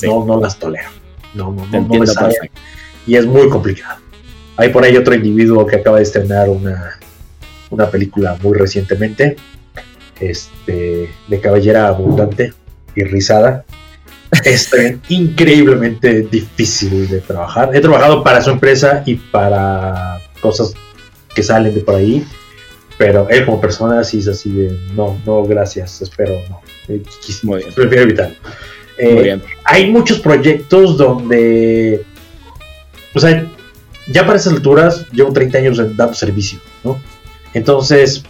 [0.04, 0.90] no, no las tolero.
[1.34, 2.06] No, no, no, no me
[3.06, 4.00] Y es muy complicado.
[4.60, 7.00] Hay por ahí otro individuo que acaba de estrenar una,
[7.70, 9.38] una película muy recientemente,
[10.20, 12.54] este, de cabellera abundante
[12.94, 13.64] y rizada.
[14.44, 14.70] Es
[15.08, 17.74] increíblemente difícil de trabajar.
[17.74, 20.74] He trabajado para su empresa y para cosas
[21.34, 22.26] que salen de por ahí,
[22.98, 26.60] pero él como persona sí es así de no, no, gracias, espero, no.
[26.86, 28.36] Prefiero evitarlo.
[28.98, 32.04] Eh, hay muchos proyectos donde,
[33.16, 33.50] o sea,
[34.12, 37.00] ya para esas alturas llevo 30 años dando servicio, ¿no?
[37.54, 38.24] Entonces,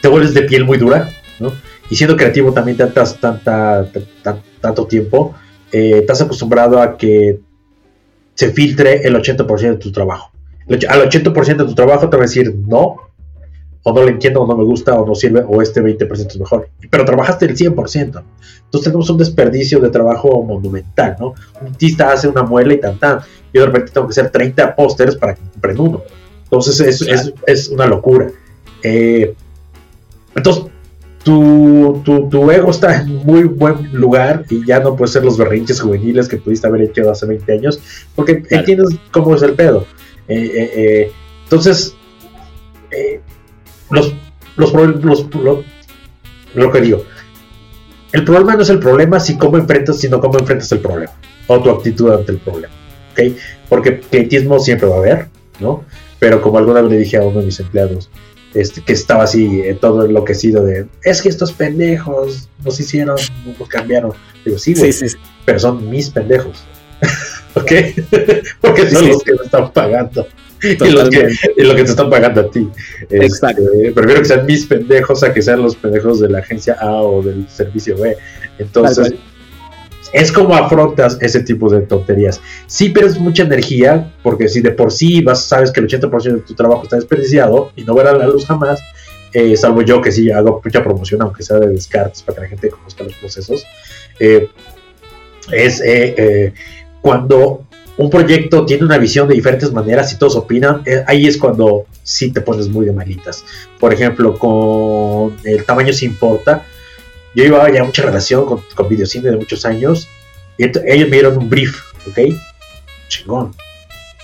[0.00, 1.10] te vuelves de piel muy dura,
[1.40, 1.52] ¿no?
[1.90, 3.88] Y siendo creativo también tantas, tanta,
[4.60, 5.34] tanto tiempo,
[5.72, 7.40] eh, estás acostumbrado a que
[8.34, 10.30] se filtre el 80% de tu trabajo.
[10.88, 12.96] Al 80% de tu trabajo te va a decir no,
[13.88, 16.40] o no le entiendo, o no me gusta, o no sirve, o este 20% es
[16.40, 16.68] mejor.
[16.90, 17.74] Pero trabajaste el 100%.
[17.96, 21.34] Entonces tenemos un desperdicio de trabajo monumental, ¿no?
[21.60, 23.20] Un artista hace una muela y tan tan.
[23.56, 26.02] Yo de repente tengo que hacer 30 pósters para que compren uno.
[26.44, 28.30] Entonces es, es, una locura.
[28.82, 29.34] Eh,
[30.34, 30.64] entonces,
[31.24, 35.80] tu, tu, ego está en muy buen lugar y ya no puedes ser los berrinches
[35.80, 37.80] juveniles que pudiste haber hecho hace 20 años,
[38.14, 39.86] porque entiendes cómo es el pedo.
[40.28, 41.12] Eh, eh,
[41.44, 41.94] entonces,
[43.88, 44.12] los,
[44.58, 45.26] los, los,
[46.54, 47.04] lo que digo,
[48.12, 51.12] el problema no es el problema si cómo enfrentas, sino cómo enfrentas el problema
[51.46, 52.85] o tu actitud ante el problema.
[53.16, 53.36] ¿Ok?
[53.68, 55.28] Porque clientismo siempre va a haber,
[55.60, 55.84] ¿no?
[56.18, 58.10] Pero como alguna vez le dije a uno de mis empleados,
[58.54, 63.16] este, que estaba así eh, todo enloquecido de, es que estos pendejos nos hicieron,
[63.58, 64.12] nos cambiaron.
[64.44, 64.92] Digo, sí, güey,
[65.44, 66.64] pero son mis pendejos.
[67.54, 67.72] ¿Ok?
[68.60, 70.26] Porque son los que me están pagando.
[70.62, 72.66] y, lo que, te están pagando a ti.
[73.02, 73.62] Este, Exacto.
[73.94, 77.22] prefiero que sean mis pendejos a que sean los pendejos de la agencia A o
[77.22, 78.16] del servicio B.
[78.58, 79.14] Entonces,
[80.12, 82.40] es como afrontas ese tipo de tonterías.
[82.66, 86.40] Sí pierdes mucha energía, porque si de por sí vas, sabes que el 80% de
[86.40, 88.80] tu trabajo está desperdiciado y no verá la luz jamás,
[89.32, 92.48] eh, salvo yo que sí hago mucha promoción, aunque sea de descartes, para que la
[92.48, 93.64] gente conozca los procesos,
[94.18, 94.48] eh,
[95.52, 96.52] es eh,
[97.00, 97.64] cuando
[97.98, 102.30] un proyecto tiene una visión de diferentes maneras y todos opinan, ahí es cuando sí
[102.30, 103.44] te pones muy de malitas.
[103.78, 106.64] Por ejemplo, con el tamaño se importa,
[107.36, 110.08] yo iba ya mucha relación con, con videocine de muchos años
[110.56, 111.76] y ellos me dieron un brief,
[112.08, 112.34] ¿ok?
[113.08, 113.54] Chingón.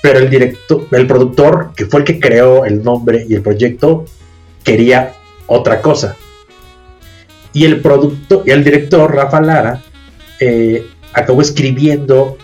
[0.02, 4.06] Pero el director, el productor, que fue el que creó el nombre y el proyecto,
[4.64, 5.12] quería
[5.46, 6.16] otra cosa.
[7.52, 9.82] Y el producto, y el director, Rafa Lara,
[10.40, 12.38] eh, acabó escribiendo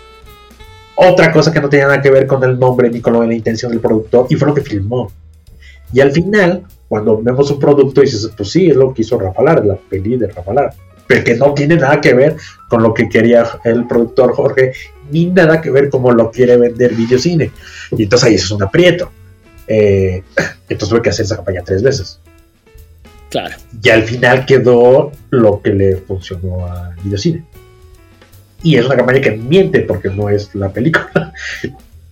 [0.94, 3.72] otra cosa que no tenía nada que ver con el nombre ni con la intención
[3.72, 5.10] del productor, y fue lo que filmó.
[5.94, 9.42] Y al final, cuando vemos un producto, dices, pues sí, es lo que hizo Rafa
[9.42, 10.74] Lara, la peli de Rafa Lara.
[11.06, 12.36] Pero que no tiene nada que ver
[12.68, 14.72] con lo que quería el productor Jorge,
[15.10, 17.50] ni nada que ver como lo quiere vender videocine.
[17.96, 19.10] Y entonces ahí eso es un aprieto.
[19.66, 20.22] Eh,
[20.68, 22.20] entonces tuve que hacer esa campaña tres veces.
[23.30, 23.56] Claro.
[23.82, 27.44] Y al final quedó lo que le funcionó a videocine.
[28.62, 31.32] Y es una campaña que miente porque no es la película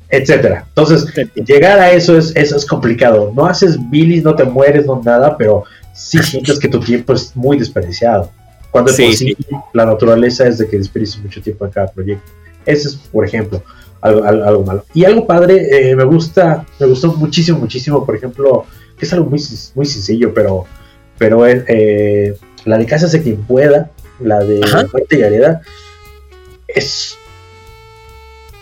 [0.09, 0.65] etcétera.
[0.69, 1.07] Entonces,
[1.47, 3.33] llegar a eso es, eso es complicado.
[3.35, 7.35] No haces bilis, no te mueres, no nada, pero sí sientes que tu tiempo es
[7.35, 8.31] muy desperdiciado.
[8.71, 9.37] Cuando es posible,
[9.73, 12.31] la naturaleza es de que desperdicies mucho tiempo en cada proyecto.
[12.67, 13.63] Ese es, por ejemplo,
[14.03, 14.85] algo, malo.
[14.93, 18.67] Y algo padre, eh, me gusta, me gustó muchísimo, muchísimo, por ejemplo,
[18.99, 19.41] que es algo muy,
[19.75, 20.65] muy sencillo, pero,
[21.17, 23.91] pero eh, la de Casa de quien pueda,
[24.21, 24.61] la de
[24.93, 25.63] Muerte y Areda,
[26.69, 27.17] es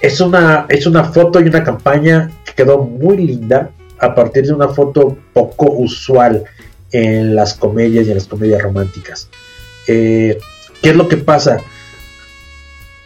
[0.04, 4.52] es una, es una foto y una campaña que quedó muy linda a partir de
[4.52, 6.44] una foto poco usual
[6.92, 9.30] en las comedias y en las comedias románticas.
[9.88, 10.38] Eh,
[10.82, 11.58] ¿Qué es lo que pasa?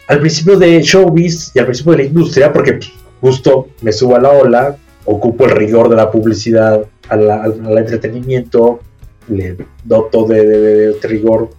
[0.08, 2.80] Al principio de Showbiz y al principio de la industria, porque
[3.20, 8.80] justo me subo a la ola, ocupo el rigor de la publicidad al, entretenimiento,
[9.28, 11.50] le doto de, de, rigor,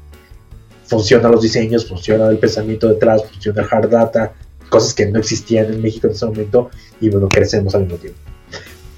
[0.86, 4.34] funciona los diseños, funciona el pensamiento detrás, funciona hard data,
[4.70, 6.70] cosas que no existían en México en ese momento
[7.02, 8.20] y bueno, crecemos al mismo tiempo.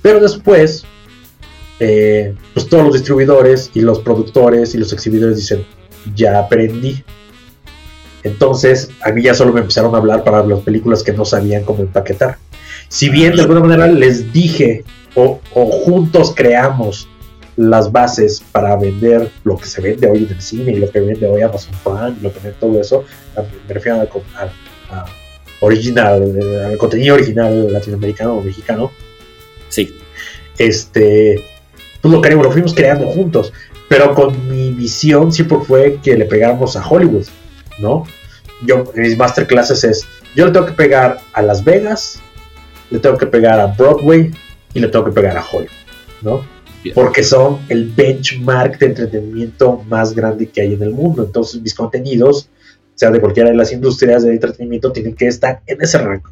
[0.02, 0.84] Pero después,
[1.80, 5.66] eh, pues todos los distribuidores y los productores y los exhibidores dicen,
[6.16, 7.04] ya aprendí.
[8.24, 11.64] Entonces, a mí ya solo me empezaron a hablar para las películas que no sabían
[11.64, 12.38] cómo empaquetar.
[12.88, 14.84] Si bien de alguna manera les dije
[15.16, 17.08] o, juntos creamos
[17.58, 21.00] las bases para vender lo que se vende hoy en el cine y lo que
[21.00, 23.04] vende hoy Amazon Prime lo que vende todo eso,
[23.68, 25.06] me refiero a
[25.62, 28.92] original, al contenido original latinoamericano o mexicano.
[29.70, 29.96] Sí.
[30.58, 31.44] Este,
[32.02, 33.54] pues lo queremos, lo fuimos creando juntos,
[33.88, 37.28] pero con mi visión siempre fue que le pegáramos a Hollywood,
[37.80, 38.06] ¿no?
[38.66, 42.20] Yo, en mis masterclasses es, yo le tengo que pegar a Las Vegas,
[42.90, 44.32] le tengo que pegar a Broadway
[44.74, 45.72] y le tengo que pegar a Hollywood,
[46.22, 46.46] ¿no?
[46.96, 51.24] Porque son el benchmark de entretenimiento más grande que hay en el mundo.
[51.24, 52.50] Entonces mis contenidos
[53.02, 56.30] sea de cualquiera de las industrias de entretenimiento, tienen que estar en ese rango.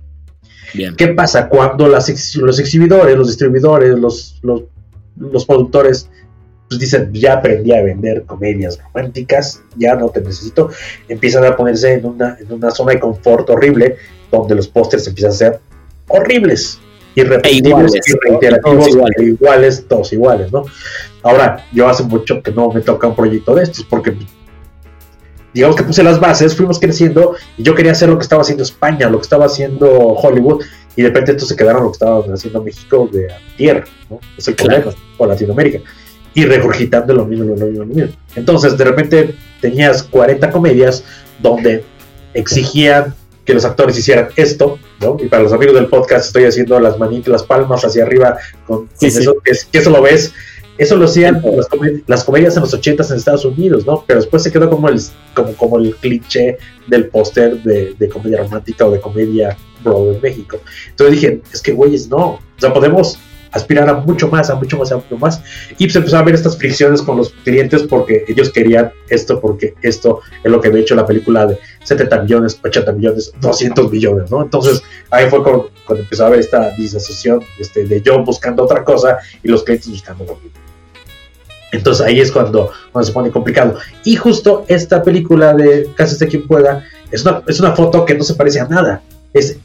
[0.98, 6.08] ¿Qué pasa cuando las, los exhibidores, los distribuidores, los, los, productores
[6.68, 10.70] pues dicen, ya aprendí a vender comedias románticas, ya no te necesito,
[11.08, 13.96] empiezan a ponerse en una, en una zona de confort horrible,
[14.32, 15.60] donde los pósters empiezan a ser
[16.08, 16.80] horribles,
[17.16, 19.18] irrepetibles, e reiterativos, todos iguales.
[19.18, 20.66] E iguales, todos iguales, ¿no?
[21.24, 24.14] Ahora, yo hace mucho que no me toca un proyecto de estos, porque
[25.54, 28.64] digamos que puse las bases, fuimos creciendo y yo quería hacer lo que estaba haciendo
[28.64, 30.64] España, lo que estaba haciendo Hollywood
[30.96, 34.20] y de repente estos se quedaron lo que estaba haciendo México de tierra, ¿no?
[34.38, 35.80] Es el problema, o Latinoamérica.
[36.34, 38.12] Y regurgitando lo mismo, lo mismo, lo mismo.
[38.36, 41.04] Entonces, de repente tenías 40 comedias
[41.42, 41.84] donde
[42.34, 45.18] exigían que los actores hicieran esto, ¿no?
[45.20, 48.88] Y para los amigos del podcast estoy haciendo las manitas, las palmas hacia arriba, con,
[49.02, 50.34] Eso, que, eso lo ves
[50.80, 51.44] eso lo hacían
[52.08, 54.06] las, comedias en los ochentas en Estados Unidos, ¿no?
[54.08, 54.98] Pero después se quedó como el,
[55.34, 60.62] como, como el cliché del póster de, comedia romántica o de comedia bro en México.
[60.90, 62.28] Entonces dije, es que güeyes, no.
[62.28, 63.20] O sea, podemos
[63.52, 65.42] aspirar a mucho más, a mucho más, a mucho más.
[65.78, 69.74] Y se empezó a ver estas fricciones con los clientes porque ellos querían esto, porque
[69.82, 74.32] esto es lo que había hecho la película de 70 millones, 80 millones, 200 millones,
[74.32, 74.42] ¿no?
[74.44, 79.18] Entonces ahí fue cuando, empezó a haber esta disasociación este, de yo buscando otra cosa
[79.44, 80.69] y los clientes buscando lo mismo.
[81.72, 83.76] Entonces ahí es cuando, se pone complicado.
[84.04, 88.16] Y justo esta película de Casi de quien pueda es una, es una foto que
[88.16, 89.02] no se parece a nada.
[89.34, 89.58] Es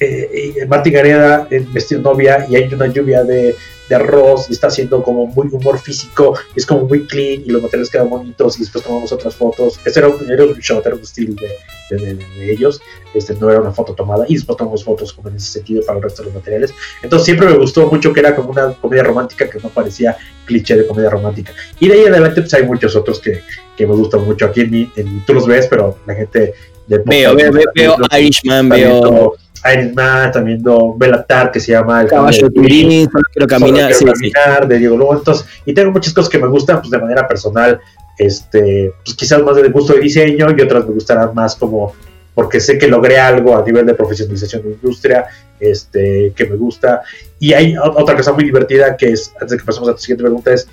[0.00, 3.54] eh, eh, Martín Gareda en vestido novia y hay una lluvia de,
[3.86, 7.60] de, arroz y está haciendo como muy humor físico es como muy clean y los
[7.60, 9.78] materiales quedan bonitos y después tomamos otras fotos.
[9.84, 12.80] Este era un, era un shot, era un estilo de, de, de, ellos,
[13.12, 15.98] este no era una foto tomada y después tomamos fotos como en ese sentido para
[15.98, 16.72] el resto de los materiales.
[17.02, 20.76] Entonces siempre me gustó mucho que era como una comedia romántica que no parecía cliché
[20.76, 21.52] de comedia romántica.
[21.78, 23.42] Y de ahí en adelante pues hay muchos otros que,
[23.76, 24.46] que me gustan mucho.
[24.46, 26.54] Aquí en, en, tú los ves, pero la gente...
[26.86, 29.36] De veo, veo, veo, veo Irishman, veo...
[29.72, 33.94] Iron Man, también viendo Belatar, que se llama El Caballo de Turín, solo quiero caminar,
[33.94, 35.14] solo quiero caminar de Diego Lugo.
[35.14, 37.80] Entonces, y tengo muchas cosas que me gustan pues, de manera personal,
[38.18, 41.94] este, pues quizás más de gusto de diseño y otras me gustarán más como
[42.34, 45.26] porque sé que logré algo a nivel de profesionalización de industria,
[45.58, 47.02] este, que me gusta.
[47.38, 50.22] Y hay otra cosa muy divertida que es, antes de que pasemos a tu siguiente
[50.22, 50.66] pregunta, es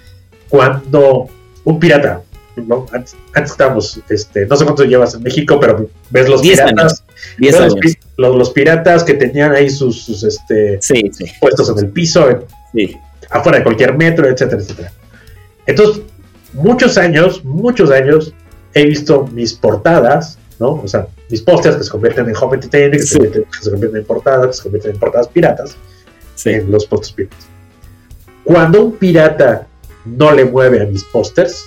[0.48, 1.28] cuando
[1.64, 2.22] un pirata,
[2.66, 2.86] ¿no?
[2.92, 7.04] Antes, antes estábamos, este, no sé cuánto llevas en México, pero ves los piratas.
[7.38, 7.76] Diez ves años.
[8.18, 11.26] Los, los, los, piratas que tenían ahí sus, sus este, sí, sí.
[11.40, 12.44] puestos en el piso, en,
[12.74, 12.98] sí.
[13.30, 14.92] afuera de cualquier metro, etcétera, etcétera.
[15.66, 16.04] Entonces,
[16.54, 18.34] muchos años, muchos años,
[18.74, 20.74] he visto mis portadas, ¿no?
[20.74, 23.20] O sea, mis pósters que se convierten en home entertainment, que, sí.
[23.20, 25.76] se, que se convierten en portadas, que se convierten en portadas piratas,
[26.36, 26.52] sí.
[26.52, 27.48] en los pósters piratas.
[28.44, 29.68] Cuando un pirata
[30.06, 31.66] no le mueve a mis pósters,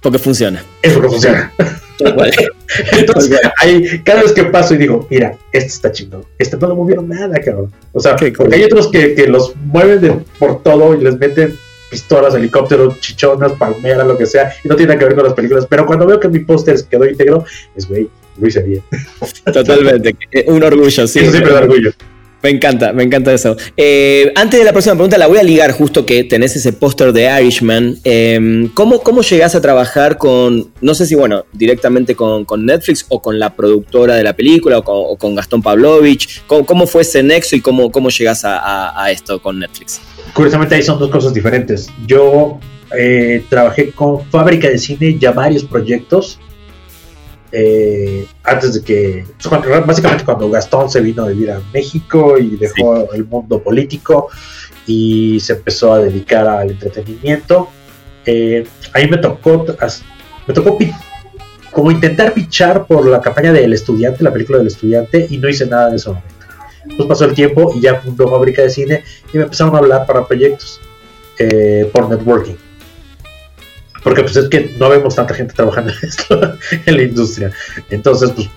[0.00, 0.64] porque funciona.
[0.82, 1.52] Es porque funciona.
[2.92, 6.76] Entonces, ahí, cada vez que paso y digo, mira, este está chingón, este no lo
[6.76, 7.70] movieron nada, cabrón.
[7.92, 8.52] O sea, porque cool.
[8.52, 11.58] hay otros que, que los mueven de, por todo y les meten
[11.90, 15.66] pistolas, helicópteros, chichonas, palmeras, lo que sea, y no tiene que ver con las películas.
[15.68, 18.08] Pero cuando veo que mi póster quedó íntegro, es güey,
[18.38, 18.82] lo hice bien.
[19.52, 21.18] Totalmente, un orgullo, sí.
[21.18, 21.92] Eso siempre da orgullo.
[22.42, 23.56] Me encanta, me encanta eso.
[23.76, 27.12] Eh, antes de la próxima pregunta, la voy a ligar justo que tenés ese póster
[27.12, 27.98] de Irishman.
[28.04, 33.20] Eh, ¿cómo, ¿Cómo llegás a trabajar con, no sé si, bueno, directamente con, Netflix o
[33.20, 36.42] con la productora de la película o con, Gastón Pavlovich?
[36.46, 40.00] ¿Cómo, ¿Cómo, fue ese nexo y cómo, cómo llegás a, esto con Netflix?
[40.32, 41.90] Curiosamente ahí son dos cosas diferentes.
[42.06, 42.58] Yo
[42.96, 46.38] eh, trabajé con Fábrica de Cine ya varios proyectos.
[47.52, 52.56] Eh, antes de que, cuando, básicamente cuando Gastón se vino a vivir a México y
[52.56, 53.16] dejó sí.
[53.16, 54.28] el mundo político
[54.86, 57.68] y se empezó a dedicar al entretenimiento,
[58.24, 59.66] eh, ahí me tocó,
[60.46, 60.78] me tocó
[61.72, 65.66] como intentar pichar por la campaña del estudiante, la película del estudiante, y no hice
[65.66, 66.28] nada en ese momento.
[66.96, 70.06] Pues pasó el tiempo y ya fundó Fábrica de Cine y me empezaron a hablar
[70.06, 70.80] para proyectos
[71.38, 72.56] eh, por networking
[74.02, 76.40] porque pues es que no vemos tanta gente trabajando en esto
[76.86, 77.52] en la industria.
[77.90, 78.48] Entonces pues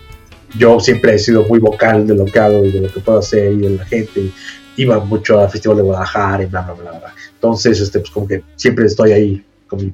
[0.58, 3.20] yo siempre he sido muy vocal de lo que hago y de lo que puedo
[3.20, 4.30] hacer y de la gente.
[4.76, 7.14] Iba mucho al festival de Guadalajara y bla bla bla, bla.
[7.36, 9.94] entonces este pues como que siempre estoy ahí con, mi,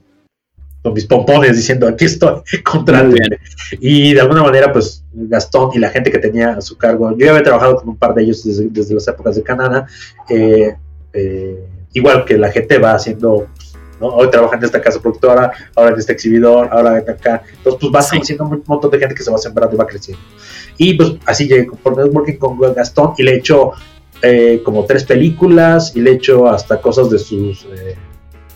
[0.81, 3.39] con mis pompones diciendo aquí estoy contráteme
[3.81, 7.25] y de alguna manera pues Gastón y la gente que tenía a su cargo yo
[7.25, 9.85] ya había trabajado con un par de ellos desde, desde las épocas de Canadá
[10.29, 10.73] eh,
[11.11, 11.59] eh,
[11.91, 13.47] igual que la gente va haciendo
[13.99, 14.07] ¿no?
[14.07, 17.43] Hoy trabaja en esta casa productora, ahora en este exhibidor, ahora en acá.
[17.57, 18.09] Entonces, pues va sí.
[18.11, 20.23] conociendo un montón de gente que se va sembrando y va creciendo.
[20.77, 23.71] Y pues así llegué por networking con Gastón y le he hecho
[24.21, 27.95] eh, como tres películas y le he hecho hasta cosas de sus eh,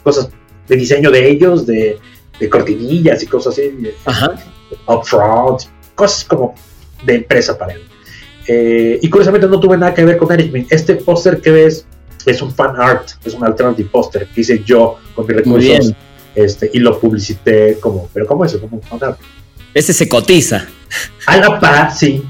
[0.04, 0.30] cosas
[0.68, 2.00] de diseño de ellos, de,
[2.40, 3.72] de cortinillas y cosas así,
[4.06, 4.36] Ajá.
[4.88, 5.62] upfront,
[5.96, 6.56] cosas como
[7.06, 7.82] de empresa para él.
[8.48, 11.86] Eh, y curiosamente no tuve nada que ver con Eric Este póster que ves
[12.26, 15.94] es un fan art, es un alternative poster que hice yo con mis recursos
[16.36, 18.62] este, y lo publicité como, pero ¿cómo es eso?
[18.62, 19.20] Como un fan art.
[19.74, 20.68] Ese se cotiza.
[21.26, 22.24] A la par, sí.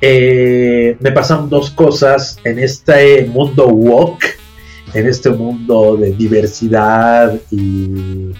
[0.00, 4.38] Eh, me pasan dos cosas en este mundo woke,
[4.92, 8.32] en este mundo de diversidad y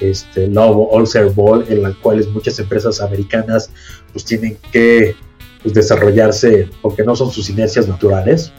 [0.00, 3.70] este lobo all ball, en la cual muchas empresas americanas
[4.12, 5.14] pues tienen que
[5.62, 8.52] pues, desarrollarse porque no son sus inercias naturales.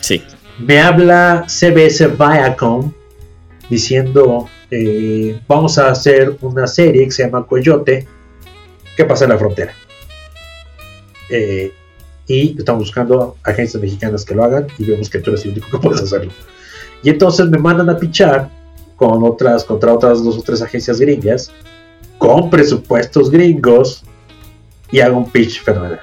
[0.00, 0.22] Sí
[0.58, 2.92] me habla CBS Viacom
[3.68, 8.06] diciendo eh, vamos a hacer una serie que se llama Coyote
[8.96, 9.72] que pasa en la frontera
[11.30, 11.72] eh,
[12.26, 15.70] y estamos buscando agencias mexicanas que lo hagan y vemos que tú eres el único
[15.70, 16.32] que puedes hacerlo.
[17.02, 18.48] Y entonces me mandan a pichar
[18.96, 21.50] con otras contra otras dos o tres agencias gringas
[22.16, 24.04] con presupuestos gringos
[24.90, 26.00] y hago un pitch fenomenal.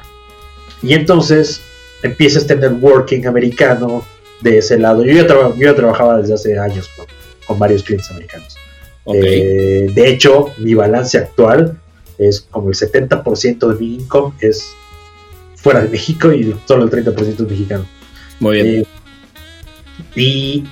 [0.84, 1.62] Y entonces
[2.04, 4.04] empieza este networking americano
[4.42, 5.04] de ese lado.
[5.04, 7.06] Yo ya, traba, yo ya trabajaba desde hace años con,
[7.48, 8.58] con varios clientes americanos.
[9.04, 9.42] Okay.
[9.42, 11.80] Eh, de hecho, mi balance actual
[12.18, 14.74] es como el 70% de mi income es
[15.56, 17.86] fuera de México y solo el 30% es mexicano.
[18.40, 18.68] Muy bien.
[18.68, 18.86] Eh,
[20.16, 20.64] y,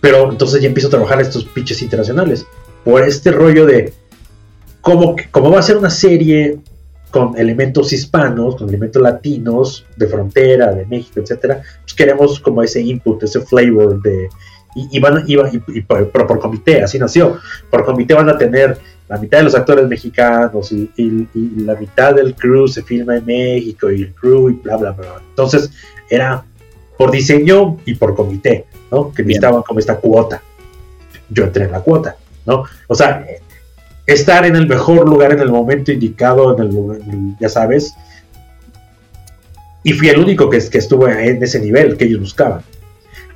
[0.00, 2.46] pero entonces ya empiezo a trabajar estos pitches internacionales
[2.84, 3.92] por este rollo de
[4.80, 6.58] cómo, cómo va a ser una serie
[7.14, 12.80] con elementos hispanos, con elementos latinos, de frontera, de México, etcétera, pues queremos como ese
[12.80, 14.28] input, ese flavor de.
[14.74, 15.36] Y, van, y,
[15.82, 17.38] por, por, comité, así nació.
[17.70, 18.76] Por comité van a tener
[19.08, 20.90] la mitad de los actores mexicanos y,
[21.64, 25.22] la mitad del crew se filma en México y el crew y bla, bla, bla.
[25.28, 25.70] Entonces
[26.10, 26.44] era
[26.98, 29.12] por diseño y por comité, ¿no?
[29.12, 30.42] Que necesitaban como esta cuota.
[31.30, 32.64] Yo entré en la cuota, ¿no?
[32.88, 33.24] O sea,
[34.06, 37.94] estar en el mejor lugar en el momento indicado, en el, ya sabes.
[39.82, 42.62] Y fui el único que, que estuvo en ese nivel que ellos buscaban.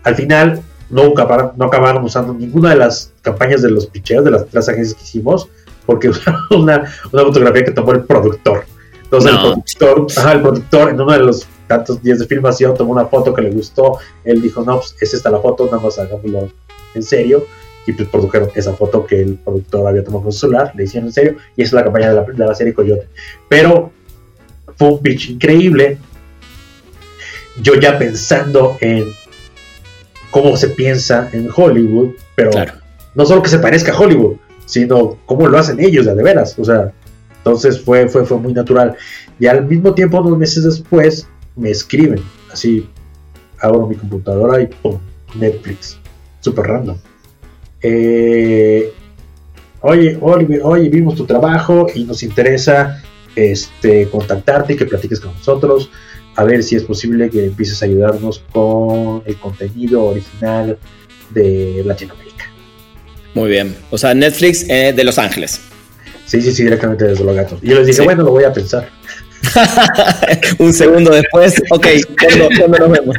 [0.02, 4.30] Al final, no acabaron, no acabaron usando ninguna de las campañas de los picheos de
[4.30, 5.48] las tres agencias que hicimos,
[5.86, 8.64] porque usaron una, una fotografía que tomó el productor.
[9.02, 12.92] Entonces el productor, ajá, el productor en uno de los tantos días de filmación tomó
[12.92, 15.98] una foto que le gustó, él dijo, no, pues es esta la foto, nada más
[15.98, 16.50] hagámoslo
[16.94, 17.46] en serio,
[17.88, 21.08] y pues produjeron esa foto que el productor había tomado con su celular, le hicieron
[21.08, 23.08] en serio, y esa es la campaña de la, de la serie Coyote.
[23.48, 23.90] Pero
[24.76, 25.96] fue un pitch increíble,
[27.62, 29.06] yo ya pensando en
[30.30, 32.50] cómo se piensa en Hollywood, pero
[33.14, 34.36] no solo que se parezca a Hollywood,
[34.66, 36.58] sino cómo lo hacen ellos, de veras.
[36.58, 36.92] O sea,
[37.38, 38.96] entonces fue, fue, fue muy natural.
[39.40, 41.26] Y al mismo tiempo, unos meses después,
[41.56, 42.20] me escriben,
[42.52, 42.86] así,
[43.60, 44.98] abro mi computadora y ¡pum!
[45.34, 45.98] Netflix,
[46.40, 46.98] super random.
[47.82, 48.92] Eh,
[49.80, 53.02] oye, Oliver, oye, vimos tu trabajo y nos interesa
[53.36, 55.90] este, contactarte y que platiques con nosotros
[56.38, 60.78] a ver si es posible que empieces a ayudarnos con el contenido original
[61.30, 62.44] de Latinoamérica.
[63.34, 63.74] Muy bien.
[63.90, 65.60] O sea, Netflix eh, de Los Ángeles.
[66.26, 67.58] Sí, sí, sí, directamente desde los gatos.
[67.60, 68.88] Y yo les dije, bueno, lo voy a pensar.
[70.58, 71.86] Un segundo después, ok,
[72.20, 73.16] ¿cuándo, nos vemos?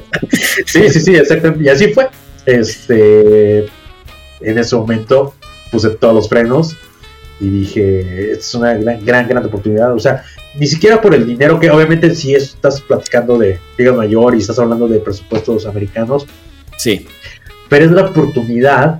[0.66, 1.66] sí, sí, sí, exactamente.
[1.66, 2.07] Y así fue.
[2.45, 3.66] Este,
[4.42, 5.34] en ese momento
[5.72, 6.76] puse todos los frenos
[7.40, 9.94] y dije, es una gran, gran, gran oportunidad.
[9.94, 10.24] O sea,
[10.56, 14.60] ni siquiera por el dinero, que obviamente si estás platicando de Liga Mayor y estás
[14.60, 16.26] hablando de presupuestos americanos.
[16.78, 17.08] Sí.
[17.70, 19.00] Pero es la oportunidad,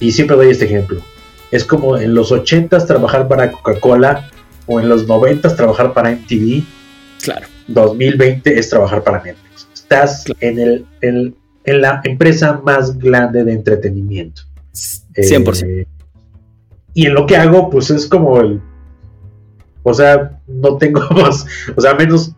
[0.00, 1.00] y siempre doy este ejemplo.
[1.50, 4.30] Es como en los 80 trabajar para Coca-Cola
[4.66, 6.62] o en los 90 trabajar para MTV.
[7.22, 7.46] Claro.
[7.68, 9.68] 2020 es trabajar para Netflix.
[9.74, 11.34] Estás en, el, en,
[11.80, 14.42] la empresa más grande de entretenimiento.
[14.72, 15.66] 100%.
[15.66, 15.86] Eh,
[16.94, 18.60] y en lo que hago, pues es como el
[19.88, 21.46] o sea, no tengo más.
[21.76, 22.32] O sea, menos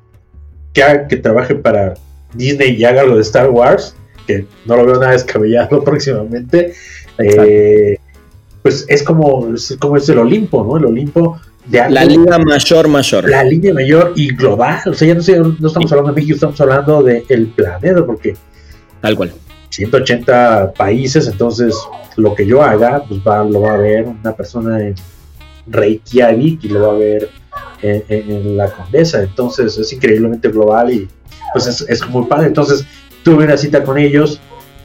[0.73, 1.95] que, que trabaje para
[2.35, 3.95] Disney y haga lo de Star Wars,
[4.27, 6.75] que no lo veo nada descabellado próximamente.
[7.19, 7.99] Eh,
[8.63, 10.77] pues es como, es como es el Olimpo, ¿no?
[10.77, 13.29] El Olimpo de La liga mayor, mayor.
[13.29, 14.81] La línea mayor y global.
[14.87, 18.37] O sea, ya no, sé, no estamos hablando de México, estamos hablando del planeta, porque.
[19.01, 19.33] Tal cual.
[19.71, 21.77] 180 países, entonces
[22.17, 24.95] lo que yo haga, pues va, lo va a ver una persona en
[25.67, 27.31] Reykjavik y lo va a ver
[27.83, 29.23] en, la Condesa.
[29.23, 31.09] Entonces es increíblemente global y
[31.53, 32.49] pues es, es, muy padre.
[32.49, 32.85] Entonces
[33.23, 34.41] tuve una cita con ellos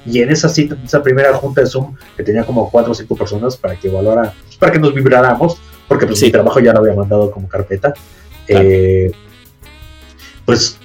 [0.06, 3.16] y en esa cita, esa primera junta de Zoom, que tenía como cuatro o cinco
[3.16, 5.58] personas para que evaluara, pues, para que nos vibráramos,
[5.88, 7.94] porque pues mi trabajo ya lo había mandado como carpeta.
[8.48, 9.12] Eh,
[10.46, 10.78] pues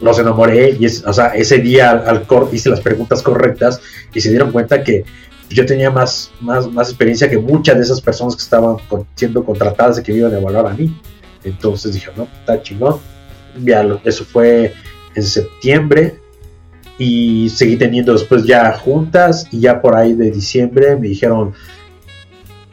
[0.00, 3.80] los enamoré y o sea, ese día al, al hice las preguntas correctas
[4.14, 5.04] y se dieron cuenta que
[5.48, 8.76] yo tenía más, más, más experiencia que muchas de esas personas que estaban
[9.14, 10.96] siendo contratadas y que me iban a evaluar a mí.
[11.44, 13.00] Entonces dije, no, está chingón.
[14.04, 14.72] Eso fue
[15.14, 16.18] en septiembre
[16.98, 21.52] y seguí teniendo después ya juntas y ya por ahí de diciembre me dijeron,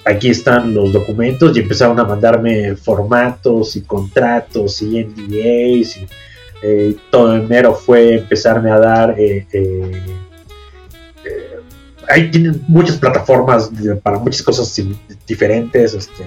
[0.06, 6.08] aquí están los documentos y empezaron a mandarme formatos y contratos y NDAs y
[6.62, 9.16] eh, todo enero fue empezarme a dar...
[9.20, 10.04] Eh, eh,
[12.08, 13.72] ahí tienen muchas plataformas
[14.04, 14.82] para muchas cosas
[15.28, 16.26] diferentes, este,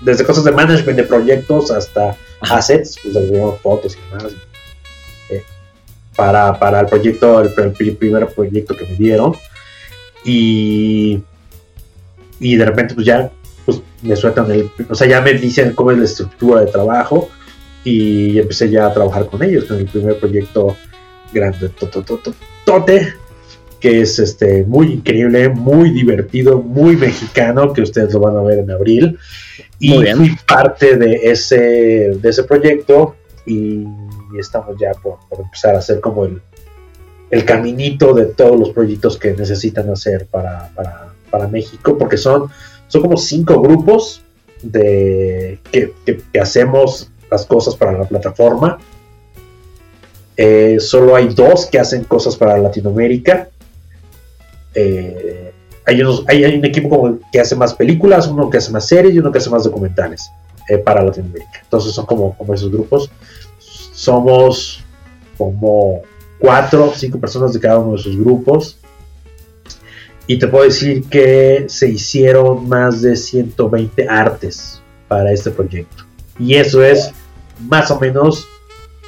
[0.00, 3.14] desde cosas de management de proyectos hasta assets, pues
[3.62, 4.32] fotos y demás.
[5.30, 5.42] Eh,
[6.16, 9.36] para, para, el proyecto, el, primer proyecto que me dieron.
[10.24, 11.20] Y,
[12.38, 13.30] y de repente pues ya
[13.64, 17.28] pues, me sueltan el, o sea, ya me dicen cómo es la estructura de trabajo
[17.84, 20.76] y empecé ya a trabajar con ellos, con el primer proyecto
[21.32, 21.70] grande,
[22.64, 23.14] tote,
[23.80, 28.60] que es este muy increíble, muy divertido, muy mexicano, que ustedes lo van a ver
[28.60, 29.18] en abril.
[29.78, 33.84] Y fui parte de ese, de ese proyecto y
[34.38, 36.40] estamos ya por, empezar a hacer como el,
[37.30, 40.70] el, caminito de todos los proyectos que necesitan hacer para,
[41.30, 42.48] para, México, porque son,
[42.86, 44.22] son como cinco grupos
[44.62, 48.78] de que, que, hacemos las cosas para la plataforma.
[50.36, 53.48] Eh, solo hay dos que hacen cosas para Latinoamérica
[54.74, 55.52] eh,
[55.84, 59.18] hay, hay, un equipo como que hace más películas, uno que hace más series y
[59.18, 60.30] uno que hace más documentales.
[60.68, 61.60] eh, para Latinoamérica.
[61.64, 63.10] Entonces son como, como esos grupos.
[63.58, 64.84] Somos
[65.36, 66.02] como
[66.38, 68.78] cuatro cinco personas de cada uno de esos grupos.
[70.28, 76.04] Y te puedo decir que se hicieron más de 120 artes para este proyecto.
[76.38, 77.12] Y eso es
[77.68, 78.46] más o menos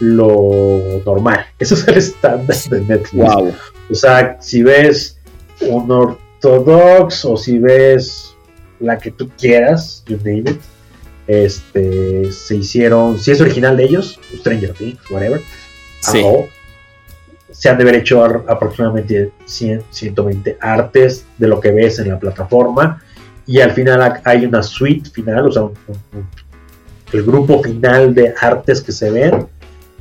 [0.01, 1.47] lo normal.
[1.59, 3.29] Eso es el estándar de Netflix.
[3.91, 5.19] O sea, si ves
[5.61, 8.35] un ortodox o si ves
[8.81, 10.61] la que tú quieras, you name it,
[11.27, 15.41] este, se hicieron, si es original de ellos, Stranger Things, whatever,
[17.51, 22.19] se han de haber hecho aproximadamente 100, 120 artes de lo que ves en la
[22.19, 23.03] plataforma
[23.47, 25.63] y al final hay una suite final, o sea,
[27.15, 29.47] el grupo final de artes que se ven,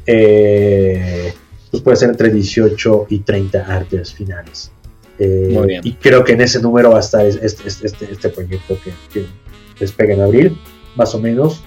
[0.07, 1.32] eh,
[1.70, 4.72] pues puede ser entre 18 y 30 artes finales.
[5.20, 5.82] Eh, Muy bien.
[5.84, 8.91] Y creo que en ese número va a estar este, este, este, este proyecto que,
[9.14, 9.28] que
[9.80, 10.57] despega en abril,
[10.95, 11.64] más o menos.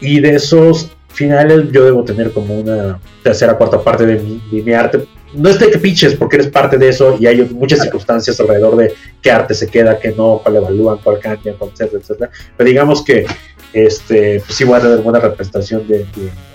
[0.00, 4.62] Y de esos finales yo debo tener como una tercera cuarta parte de mi, de
[4.62, 5.06] mi arte.
[5.34, 8.76] No es de que piches porque eres parte de eso y hay muchas circunstancias alrededor
[8.76, 12.30] de qué arte se queda, qué no, cuál evalúan, cuál cambia, cuál etcétera, etcétera.
[12.56, 13.26] Pero digamos que
[13.74, 16.06] este, pues sí voy a tener buena representación de,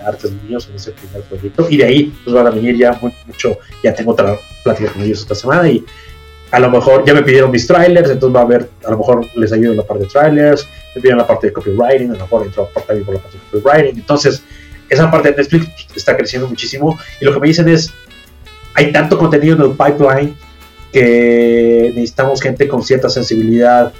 [0.05, 3.57] artes niños en ese primer proyecto y de ahí pues van a venir ya mucho,
[3.83, 5.83] ya tengo otra plática con ellos esta semana y
[6.51, 9.27] a lo mejor ya me pidieron mis trailers, entonces va a haber, a lo mejor
[9.35, 10.65] les ayudo en la parte de trailers,
[10.95, 13.99] me pidieron la parte de copywriting, a lo mejor entro por la parte de copywriting,
[13.99, 14.41] entonces
[14.89, 17.93] esa parte de Netflix está creciendo muchísimo y lo que me dicen es,
[18.79, 20.37] hay tanto contenido en el pipeline
[20.93, 23.91] que necesitamos gente con cierta sensibilidad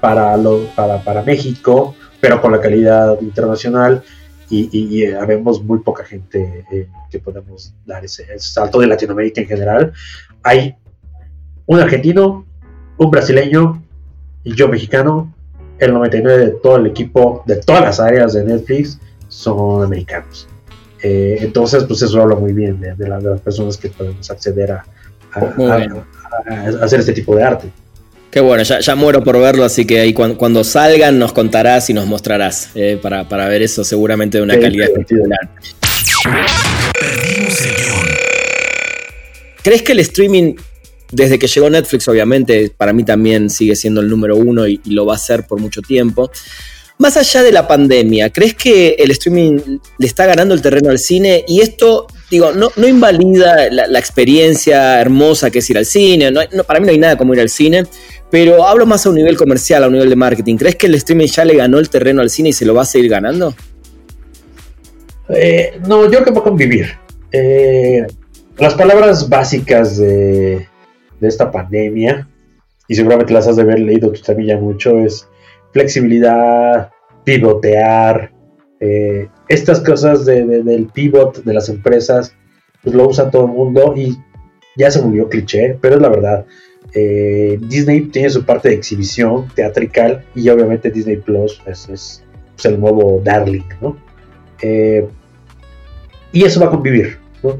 [0.00, 4.02] para, lo, para, para México, pero con la calidad internacional
[4.50, 9.40] y, y, eh, habemos muy poca gente eh, que podemos dar ese, salto de Latinoamérica
[9.40, 9.92] en general.
[10.42, 10.74] Hay
[11.66, 12.44] un argentino,
[12.98, 13.84] un brasileño
[14.42, 15.32] y yo mexicano.
[15.78, 20.48] El 99 de todo el equipo, de todas las áreas de Netflix, son americanos.
[21.06, 24.86] Eh, entonces, pues eso habla muy bien de, las personas que podemos acceder a,
[26.80, 27.68] hacer este tipo de arte.
[28.30, 32.06] Qué bueno, ya, muero por verlo, así que ahí cuando, salgan nos contarás y nos
[32.06, 35.50] mostrarás eh, para, ver eso seguramente de una calidad espectacular.
[39.62, 40.54] ¿Crees que el streaming
[41.12, 45.06] desde que llegó Netflix, obviamente, para mí también sigue siendo el número uno y, lo
[45.06, 46.30] va a ser por mucho tiempo.
[46.96, 50.98] Más allá de la pandemia, ¿crees que el streaming le está ganando el terreno al
[50.98, 51.44] cine?
[51.48, 56.32] Y esto, digo, no, no invalida la, experiencia hermosa que es ir al cine.
[56.66, 57.84] para mí no hay nada como ir al cine.
[58.30, 60.56] Pero hablo más a un nivel comercial, a un nivel de marketing.
[60.56, 62.82] ¿Crees que el streaming ya le ganó el terreno al cine y se lo va
[62.82, 63.54] a seguir ganando?
[65.28, 66.86] Eh, no, yo creo que va a convivir.
[67.32, 68.06] Eh,
[68.58, 70.66] las palabras básicas de,
[71.20, 72.28] esta pandemia,
[72.86, 75.26] y seguramente las has de haber leído tú también mucho, es
[75.74, 76.90] flexibilidad,
[77.24, 78.32] pivotear,
[78.80, 82.34] eh, estas cosas del pivot de las empresas,
[82.82, 84.16] pues lo usa todo el mundo y
[84.76, 86.46] ya se volvió cliché, pero es la verdad.
[86.94, 92.24] Eh, Disney tiene su parte de exhibición teatrical y obviamente Disney Plus es, es,
[92.64, 93.96] el nuevo Darling, ¿no?
[94.62, 95.08] Eh,
[96.32, 97.58] y eso va a convivir, ¿no?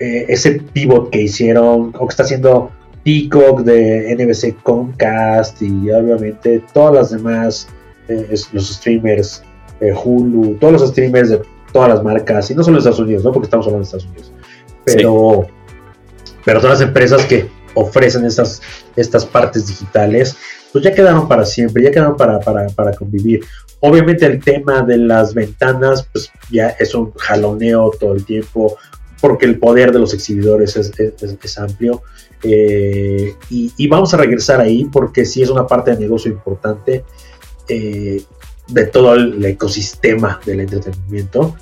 [0.00, 2.70] ese pivot que hicieron, o que está haciendo
[3.08, 7.66] Peacock, de NBC Comcast y obviamente todas las demás,
[8.06, 9.42] eh, los streamers,
[9.80, 11.40] eh, Hulu, todos los streamers de
[11.72, 13.32] todas las marcas, y no solo en Estados Unidos, ¿no?
[13.32, 14.32] porque estamos hablando de Estados Unidos,
[14.84, 15.46] pero,
[16.44, 18.60] pero todas las empresas que ofrecen estas,
[18.94, 20.36] estas partes digitales,
[20.70, 23.40] pues ya quedaron para siempre, ya quedaron para, para, convivir.
[23.80, 28.76] Obviamente el tema de las ventanas, pues ya es un jaloneo todo el tiempo,
[29.20, 32.02] porque el poder de los exhibidores es, es amplio.
[32.42, 37.04] Eh, y, vamos a regresar ahí porque sí es una parte de negocio importante
[37.68, 38.22] eh,
[38.68, 41.56] de todo el ecosistema del entretenimiento.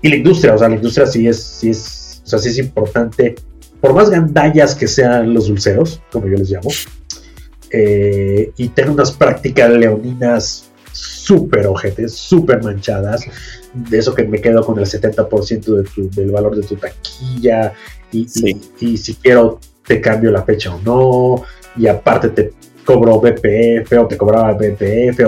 [0.00, 2.58] Y la industria, o sea, la industria sí es, sí es, o sea, sí es
[2.58, 3.34] importante,
[3.80, 6.70] por más gandallas que sean los dulceros, como yo les llamo,
[7.70, 13.26] eh, y tener unas prácticas leoninas súper ojetes, súper manchadas,
[13.72, 17.72] de eso que me quedo con el 70% del valor de tu taquilla,
[18.12, 18.26] y,
[18.80, 21.44] y, si quiero te cambio la fecha o no,
[21.76, 22.52] y aparte te
[22.84, 25.20] cobro BPF o te cobraba BPF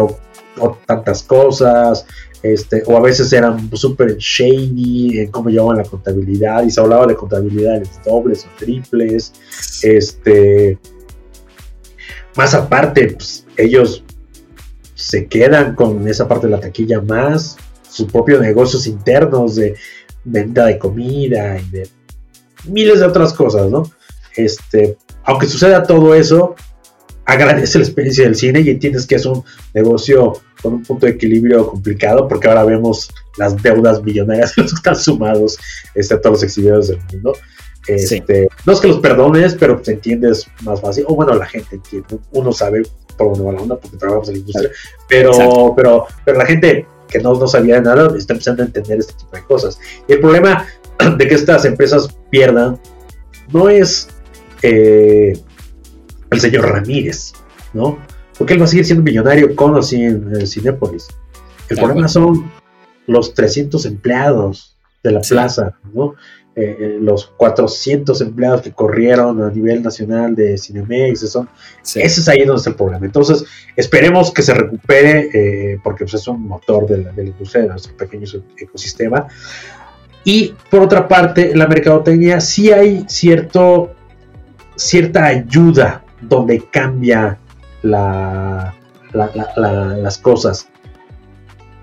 [0.60, 2.06] o, tantas cosas,
[2.42, 7.06] este, o a veces eran súper shady en cómo llevaban la contabilidad y se hablaba
[7.06, 9.32] de contabilidades dobles o triples,
[9.82, 10.78] este,
[12.36, 14.03] más aparte, pues, ellos
[15.04, 17.58] se quedan con esa parte de la taquilla más
[17.90, 19.76] sus propios negocios internos de
[20.24, 21.88] venta de comida y de
[22.64, 23.82] miles de otras cosas, ¿no?
[24.34, 26.54] Este, aunque suceda todo eso,
[27.26, 29.44] agradece la experiencia del cine y entiendes que es un
[29.74, 34.96] negocio con un punto de equilibrio complicado porque ahora vemos las deudas millonarias que están
[34.96, 35.58] sumados
[35.94, 37.36] este, a todos los exhibidores del mundo.
[37.86, 41.04] Este, no es que los perdones, pero pues entiendes más fácil.
[41.06, 42.18] O bueno, la gente entiende.
[42.32, 42.82] Uno sabe
[43.16, 44.70] por dónde va la onda porque trabajamos en la industria.
[45.08, 49.12] Pero, pero, pero la gente que no, no sabía nada está empezando a entender este
[49.14, 49.78] tipo de cosas.
[50.08, 50.66] Y el problema
[51.18, 52.78] de que estas empresas pierdan
[53.52, 54.08] no es
[54.62, 55.38] eh,
[56.30, 57.32] el señor Ramírez,
[57.72, 57.98] ¿no?
[58.38, 61.08] Porque él va a seguir siendo millonario con o sin Cinépolis.
[61.68, 62.50] El problema son
[63.06, 66.14] los 300 empleados de la plaza, ¿no?
[66.56, 71.48] Eh, los 400 empleados que corrieron a nivel nacional de Cinemex, son,
[71.82, 73.04] ese es ahí donde está el problema.
[73.04, 73.44] Entonces,
[73.74, 77.62] esperemos que se recupere, eh, porque pues, es un motor de la, de la, industria,
[77.64, 78.26] de nuestro pequeño
[78.56, 79.26] ecosistema.
[80.22, 83.92] Y por otra parte, en la mercadotecnia sí hay cierto,
[84.76, 87.36] cierta ayuda donde cambia
[87.82, 88.74] la,
[89.12, 90.68] las cosas.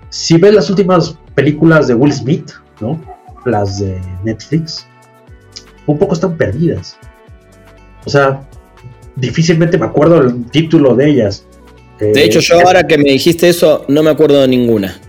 [0.08, 3.11] Si ves las últimas películas de Will Smith, ¿no?
[3.44, 4.86] Las de Netflix,
[5.86, 6.96] un poco están perdidas.
[8.04, 8.42] O sea,
[9.16, 11.46] difícilmente me acuerdo el título de ellas.
[11.98, 15.00] De hecho, yo ahora que me dijiste eso, no me acuerdo de ninguna.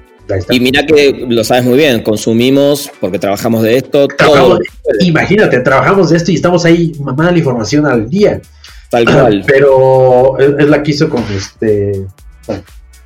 [0.49, 4.07] Y mira que lo sabes muy bien, consumimos porque trabajamos de esto.
[4.07, 4.59] todo.
[4.99, 8.41] Imagínate, trabajamos de esto y estamos ahí mamando la información al día.
[8.89, 9.43] Tal cual.
[9.47, 12.05] Pero es, la que hizo con este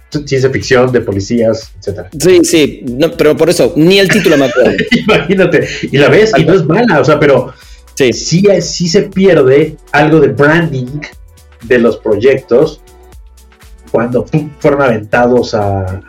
[0.10, 2.10] ciencia ficción de policías, etcétera.
[2.20, 2.86] Sí, sí,
[3.18, 4.72] pero por eso, ni el título me acuerdo.
[4.91, 7.53] Imagínate, y la ves y no es mala, o sea, pero
[7.95, 8.14] sí.
[8.14, 11.01] sí, sí se pierde algo de branding
[11.64, 12.82] de los proyectos
[13.91, 14.26] cuando
[14.60, 16.01] fueron aventados a,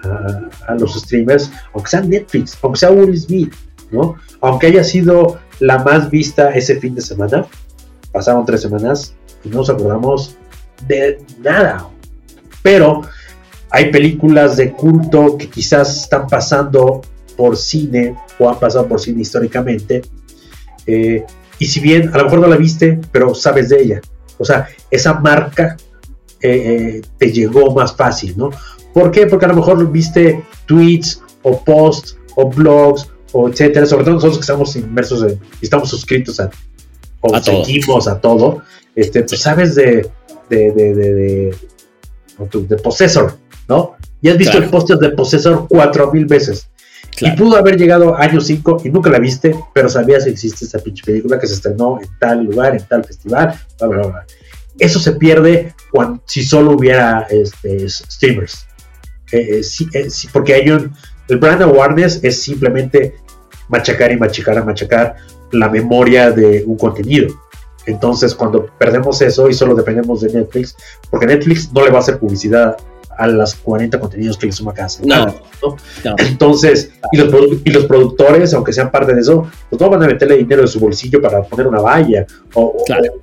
[0.78, 3.54] los streamers, aunque sea Netflix, aunque sea Will Smith,
[3.90, 4.16] ¿no?
[4.40, 7.46] Aunque haya sido la más vista ese fin de semana,
[8.12, 10.36] pasaron tres semanas y no nos acordamos
[10.86, 11.88] de nada.
[12.62, 13.02] Pero
[13.70, 17.02] hay películas de culto que quizás están pasando
[17.36, 20.02] por cine o han pasado por cine históricamente.
[20.86, 21.24] Eh,
[21.58, 24.00] y si bien a lo mejor no la viste, pero sabes de ella.
[24.38, 25.76] O sea, esa marca
[26.40, 28.50] eh, eh, te llegó más fácil, ¿no?
[28.92, 29.26] ¿Por qué?
[29.26, 34.38] Porque a lo mejor viste tweets o posts o blogs o etcétera, sobre todo nosotros
[34.38, 36.50] que estamos inmersos en, estamos suscritos a,
[37.20, 38.62] o seguimos a todo,
[38.94, 40.08] este, pues sabes de,
[40.48, 41.56] de, de, de,
[42.38, 43.36] de Possessor,
[43.68, 43.96] ¿no?
[44.20, 46.68] Y has visto el póster de Possessor cuatro mil veces.
[47.20, 50.78] Y pudo haber llegado año 5 y nunca la viste, pero sabías que existe esa
[50.78, 54.26] pinche película que se estrenó en tal lugar, en tal festival, bla, bla, bla.
[54.78, 58.66] Eso se pierde cuando, si solo hubiera este, streamers.
[59.32, 60.92] Eh, eh, eh, porque hay un.
[61.28, 63.14] El brand awareness es simplemente
[63.68, 65.16] machacar y machacar y machacar
[65.52, 67.28] la memoria de un contenido.
[67.88, 70.76] Entonces, cuando perdemos eso y solo dependemos de Netflix,
[71.10, 72.76] porque Netflix no le va a hacer publicidad
[73.16, 75.34] a las 40 contenidos que le suma cada semana.
[75.62, 75.76] No,
[76.18, 77.34] Entonces, y los,
[77.64, 80.68] y los, productores, aunque sean parte de eso, pues no van a meterle dinero de
[80.68, 82.24] su bolsillo para poner una valla
[82.54, 82.76] o,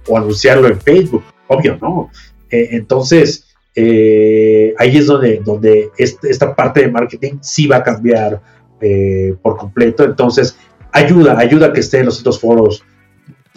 [0.07, 2.09] o anunciarlo en Facebook obvio, ¿no?
[2.49, 3.45] Eh, entonces,
[3.75, 8.41] eh, ahí es donde, donde esta parte de marketing sí va a cambiar
[8.81, 10.03] eh, por completo.
[10.03, 10.57] Entonces,
[10.91, 12.83] ayuda, ayuda a que estén los otros foros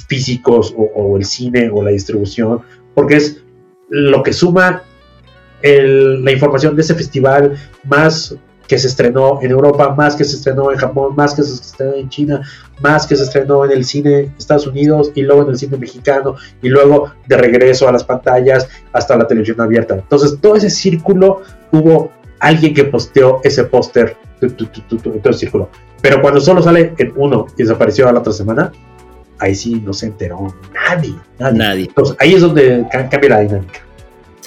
[0.09, 2.61] físicos o, el cine o la distribución,
[2.95, 3.43] porque es
[3.89, 4.83] lo que suma
[5.63, 8.37] la información de ese festival más
[8.69, 11.95] que se estrenó en Europa, más que se estrenó en Japón, más que se estrenó
[11.95, 12.43] en China,
[12.81, 16.37] más que se estrenó en el cine Estados Unidos y luego en el cine mexicano
[16.61, 19.95] y luego de regreso a las pantallas hasta la televisión abierta.
[19.95, 21.41] Entonces, todo ese círculo
[21.73, 25.71] hubo alguien que posteó ese póster, todo el círculo.
[26.03, 28.71] Pero cuando solo sale en uno y desapareció a la otra semana,
[29.39, 31.15] ahí sí no se enteró nadie.
[31.39, 31.59] Nadie.
[31.59, 31.85] nadie.
[31.85, 33.89] Entonces, ahí es donde cambia la dinámica.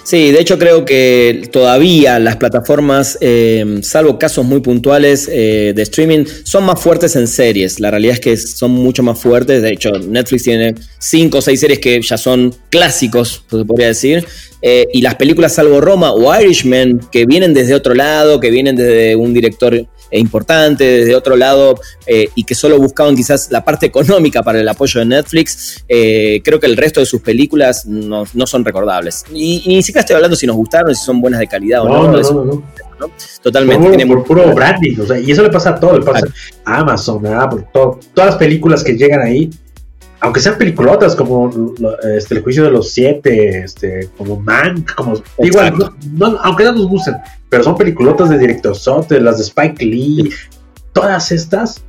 [0.04, 5.82] Sí, de hecho creo que todavía las plataformas, eh, salvo casos muy puntuales eh, de
[5.84, 7.80] streaming, son más fuertes en series.
[7.80, 9.62] La realidad es que son mucho más fuertes.
[9.62, 14.26] De hecho, Netflix tiene cinco o seis series que ya son clásicos, se podría decir.
[14.64, 18.76] Eh, y las películas salvo Roma o Irishman, que vienen desde otro lado, que vienen
[18.76, 19.88] desde un director
[20.20, 24.68] importante, desde otro lado, eh, y que solo buscaban quizás la parte económica para el
[24.68, 29.24] apoyo de Netflix, eh, creo que el resto de sus películas no, son recordables.
[29.34, 32.12] Y, ni siquiera estoy hablando si nos gustaron, si son buenas de calidad o no.
[32.12, 32.64] no, no
[33.42, 34.06] Totalmente.
[34.06, 34.96] Por, puro branding,
[35.26, 36.28] y eso le pasa a todo, le pasa
[36.66, 39.50] a Amazon, a Apple, todas las películas que llegan ahí,
[40.22, 41.52] aunque sean peliculotas como
[42.16, 45.74] este, El juicio de los siete, este, como Mank, como igual,
[46.44, 47.16] aunque no nos gusten,
[47.50, 50.32] pero son peliculotas de director Sote, las de Spike Lee,
[50.94, 51.82] todas estas,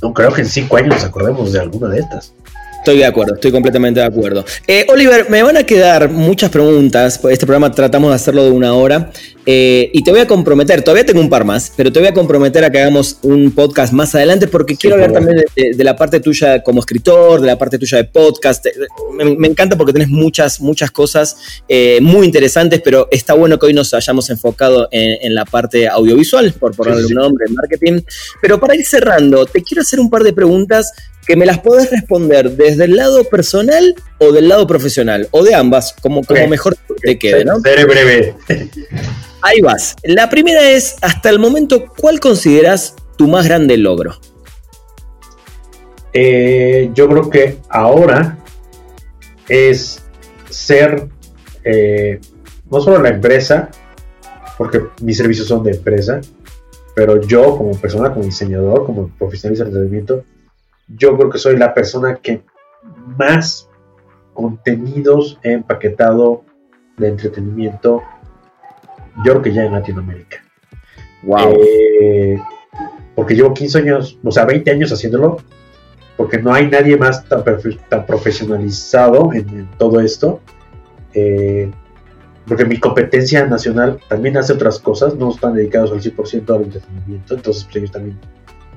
[0.00, 2.32] no creo que en cinco años nos acordemos de alguna de estas.
[2.78, 4.44] Estoy de acuerdo, estoy completamente de acuerdo.
[4.66, 7.20] Eh, Oliver, me van a quedar muchas preguntas.
[7.30, 9.12] Este programa tratamos de hacerlo de una hora.
[9.44, 12.14] Eh, y te voy a comprometer, todavía tengo un par más, pero te voy a
[12.14, 16.20] comprometer a que hagamos un podcast más adelante porque quiero hablar también de, la parte
[16.20, 18.66] tuya como escritor, de la parte tuya de podcast.
[19.12, 21.36] Me, encanta porque tenés muchas, muchas cosas
[21.68, 26.52] eh, muy interesantes, pero está bueno que hoy nos hayamos enfocado en, la parte audiovisual,
[26.52, 28.00] por ponerle un nombre, marketing.
[28.40, 30.92] Pero para ir cerrando, te quiero hacer un par de preguntas
[31.26, 35.54] que me las podés responder desde el lado personal o del lado profesional, o de
[35.54, 37.60] ambas, como, como mejor te quede, ¿no?
[37.60, 38.34] breve.
[39.42, 39.96] Ahí vas.
[40.04, 44.18] La primera es, hasta el momento, ¿cuál consideras tu más grande logro?
[46.12, 48.38] Eh, yo creo que ahora
[49.48, 50.02] es
[50.48, 51.08] ser
[51.64, 52.20] eh,
[52.70, 53.70] no solo la empresa,
[54.56, 56.20] porque mis servicios son de empresa,
[56.94, 60.24] pero yo como persona, como diseñador, como profesional de entretenimiento,
[60.88, 62.42] yo creo que soy la persona que
[63.18, 63.68] más
[64.32, 66.44] contenidos empaquetado
[66.96, 68.02] de entretenimiento,
[69.24, 70.38] yo creo que ya en Latinoamérica.
[71.22, 71.56] Wow.
[72.00, 72.40] Eh,
[73.14, 75.38] porque llevo 15 años, o sea, 20 años haciéndolo,
[76.16, 77.44] porque no hay nadie más tan,
[77.88, 80.40] tan profesionalizado en, todo esto.
[81.14, 81.70] Eh,
[82.46, 87.34] porque mi competencia nacional también hace otras cosas, no están dedicados al 100% al entretenimiento,
[87.34, 88.18] entonces pues, ellos también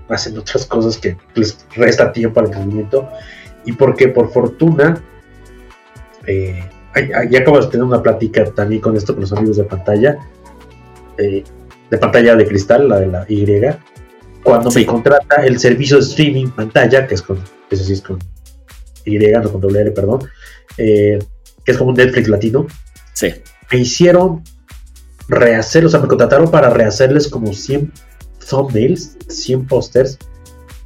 [0.08, 3.10] hacen otras cosas que les resta tiempo al entrenamiento
[3.66, 5.01] y porque por fortuna
[6.28, 6.63] eh,
[7.30, 10.17] ya acabo de tener una plática también con esto con los amigos de pantalla
[11.17, 11.43] eh,
[11.89, 13.45] de pantalla de cristal la de la Y
[14.43, 18.19] cuando me contrata el servicio de streaming pantalla que es con ese sí es con
[19.05, 20.21] Y no con doble perdón
[20.78, 21.19] eh,
[21.63, 22.67] que es como un Netflix latino
[23.13, 23.34] sí.
[23.71, 24.43] me hicieron
[25.28, 27.91] rehacer o sea me contrataron para rehacerles como 100
[28.49, 30.17] thumbnails, 100 pósters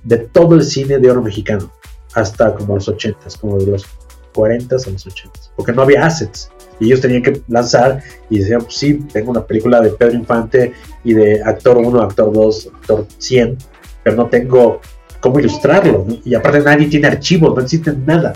[0.03, 1.71] de todo el cine de oro mexicano,
[2.13, 3.85] hasta como los 80, como de los
[4.33, 6.49] 40 a los 80, porque no había assets.
[6.79, 10.73] Y ellos tenían que lanzar y decían, pues sí, tengo una película de Pedro Infante
[11.03, 13.57] y de actor 1, actor 2, actor 100,
[14.03, 14.79] pero no tengo
[15.19, 16.05] cómo ilustrarlo.
[16.23, 18.33] Y aparte nadie tiene archivos, no existen nada.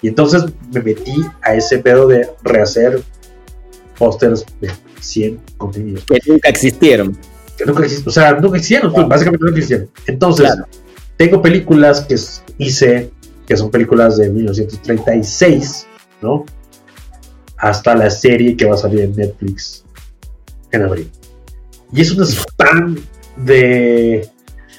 [0.00, 3.02] Y entonces me metí a ese pedo de rehacer
[3.98, 4.70] pósters de
[5.00, 6.04] 100 contenidos.
[6.06, 7.18] Que nunca existieron
[7.66, 9.90] nunca existieron, o sea, nunca existieron, pues, básicamente no existieron.
[10.06, 10.50] Entonces,
[11.16, 12.16] tengo películas que
[12.58, 13.10] hice,
[13.52, 15.86] que son películas de 1936,
[16.22, 16.46] ¿no?
[17.58, 19.84] Hasta la serie que va a salir en Netflix
[20.70, 21.10] en abril.
[21.92, 22.96] Y es un spam
[23.36, 24.26] de,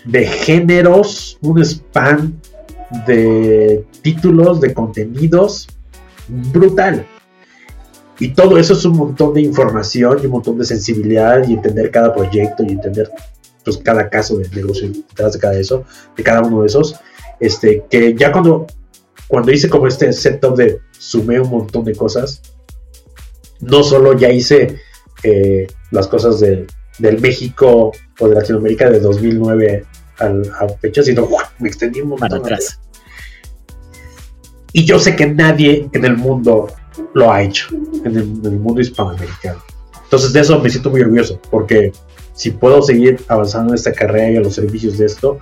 [0.06, 2.34] de géneros, un spam
[3.06, 5.68] de títulos, de contenidos
[6.28, 7.06] brutal.
[8.18, 11.92] Y todo eso es un montón de información y un montón de sensibilidad y entender
[11.92, 13.12] cada proyecto y entender
[13.64, 15.86] pues cada caso de negocio detrás de cada eso,
[16.18, 17.00] de cada uno de esos.
[17.44, 18.68] Este, que ya cuando,
[19.28, 22.42] cuando hice como este setup de sumé un montón de cosas,
[23.60, 24.78] no solo ya hice
[25.24, 26.66] eh, las cosas de,
[27.00, 29.86] del México o de Latinoamérica de 2009
[30.20, 31.28] al, a fecha, sino
[31.60, 32.80] me extendí un montón atrás.
[34.72, 36.68] Y yo sé que nadie en el mundo
[37.14, 37.68] lo ha hecho
[38.06, 39.62] en el, mundo hispanoamericano.
[40.02, 41.92] Entonces de eso me siento muy orgulloso, porque
[42.34, 45.40] si puedo seguir avanzando en esta carrera y en los servicios de esto,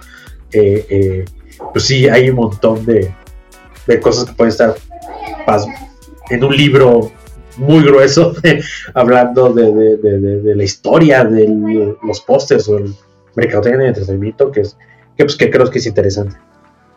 [0.51, 1.25] eh, eh,
[1.73, 3.13] pues sí, hay un montón de,
[3.87, 4.75] de cosas que pueden estar
[6.29, 7.11] en un libro
[7.57, 8.33] muy grueso,
[8.93, 12.93] hablando de, de, la historia de los pósters o el
[13.35, 14.77] mercado de entretenimiento, que, es,
[15.17, 16.35] que, pues, que creo que es interesante.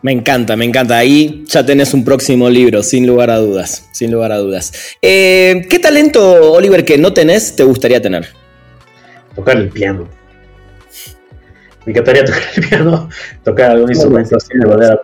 [0.01, 0.97] Me encanta, me encanta.
[0.97, 4.71] Ahí ya tenés un próximo libro, sin lugar a dudas, sin lugar a dudas.
[5.01, 8.27] Eh, ¿Qué talento, Oliver, que no tenés, te gustaría tener?
[9.35, 10.07] Tocar el piano.
[11.85, 13.09] Me encantaría tocar el piano,
[13.43, 14.99] tocar algún instrumento así de manera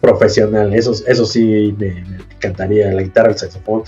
[0.00, 0.74] profesional.
[0.74, 2.04] Eso, eso sí me,
[2.34, 3.84] encantaría, la guitarra, el saxofón.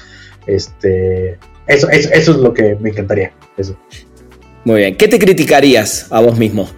[0.47, 3.33] Este, eso, eso, eso es lo que me encantaría.
[3.57, 3.77] Eso.
[4.65, 4.97] Muy bien.
[4.97, 6.69] ¿Qué te criticarías a vos mismo?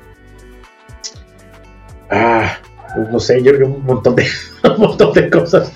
[2.11, 2.59] Ah,
[2.95, 4.27] pues, no sé, yo creo un montón de,
[4.65, 5.73] un montón de cosas.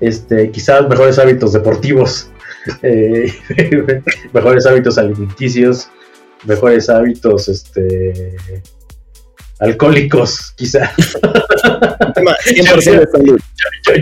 [0.00, 2.30] Este, quizás mejores hábitos deportivos,
[2.82, 3.32] eh,
[4.32, 5.88] mejores hábitos alimenticios,
[6.44, 8.36] mejores hábitos este,
[9.58, 10.92] alcohólicos, quizá.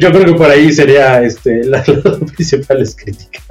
[0.00, 1.88] Yo, creo que por ahí sería este, las,
[2.34, 3.44] principales críticas.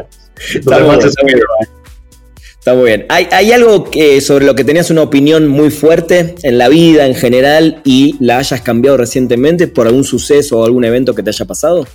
[2.61, 3.05] Está muy bien.
[3.09, 7.15] ¿Hay, algo que, sobre lo que tenías una opinión muy fuerte en la vida en
[7.15, 11.45] general y la hayas cambiado recientemente por algún suceso o algún evento que te haya
[11.45, 11.87] pasado?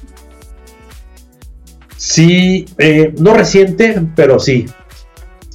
[1.97, 4.67] Sí, eh, no reciente, pero sí.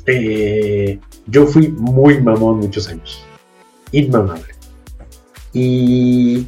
[0.05, 0.97] Eh,
[1.27, 3.25] yo fui muy mamón muchos años.
[3.91, 4.53] Inmamable.
[5.53, 6.47] Y,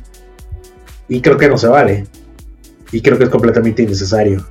[1.09, 2.05] y creo que no se vale.
[2.91, 4.45] y creo que es completamente innecesario.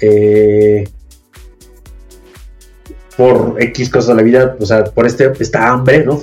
[0.00, 0.88] Eh,
[3.16, 6.20] por X cosas de la vida, o sea, por este, esta hambre, ¿no?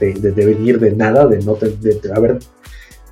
[0.00, 2.38] De, venir de nada, de no de, haber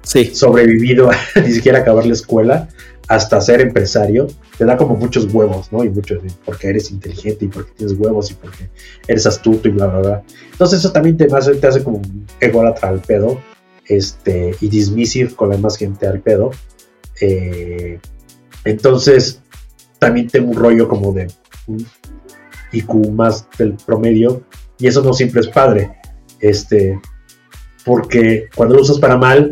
[0.03, 2.69] sobrevivido a ni siquiera acabar la escuela,
[3.09, 4.27] hasta ser empresario,
[4.59, 5.83] te da como muchos huevos, ¿no?
[5.83, 8.69] Y muchos, porque eres inteligente y porque tienes huevos y porque
[9.07, 10.23] eres astuto y bla, bla, bla.
[10.53, 12.03] Entonces eso también te hace, te hace como
[12.39, 13.41] ególatra al pedo,
[13.87, 16.51] este, y dismissive con la más gente al pedo.
[17.21, 17.99] Eh,
[18.65, 19.41] entonces,
[19.99, 21.29] también tengo un rollo como de
[21.67, 21.87] un
[22.73, 24.43] IQ más del promedio,
[24.79, 25.97] y eso no siempre es padre,
[26.41, 27.01] este,
[27.87, 29.51] porque cuando lo usas para mal,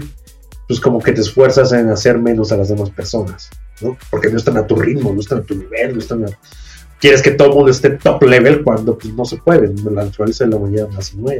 [0.66, 3.50] pues como que te esfuerzas en hacer menos a las demás personas,
[3.80, 3.96] ¿no?
[4.10, 6.28] Porque no están a tu ritmo, no están a tu nivel, no están a...
[6.98, 10.44] Quieres que todo el mundo esté top level cuando pues, no se puede, la naturaleza
[10.44, 11.30] de la humanidad más y ¿no?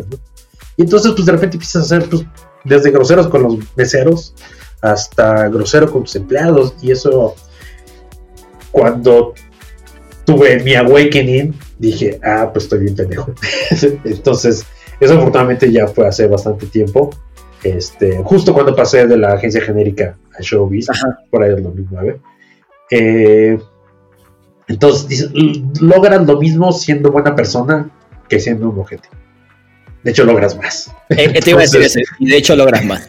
[0.77, 2.25] Y entonces pues de repente empiezas a hacer pues
[2.65, 4.35] desde groseros con los meseros
[4.83, 7.35] hasta grosero con tus empleados y eso
[8.71, 9.33] cuando
[10.27, 13.33] tuve mi awakening dije, ah, pues estoy bien pendejo.
[14.05, 14.67] entonces,
[15.01, 17.11] eso afortunadamente ya fue hace bastante tiempo
[17.71, 20.87] este, justo cuando pasé de la agencia genérica a Showbiz,
[21.31, 22.21] por ahí del 2009.
[22.91, 23.59] Eh,
[24.69, 25.31] entonces,
[25.81, 27.91] logran lo mismo siendo buena persona
[28.29, 29.09] que siendo un ojete.
[30.03, 30.93] De hecho, logras más.
[31.11, 33.07] Eh, te iba a decir eso, y de hecho logras más,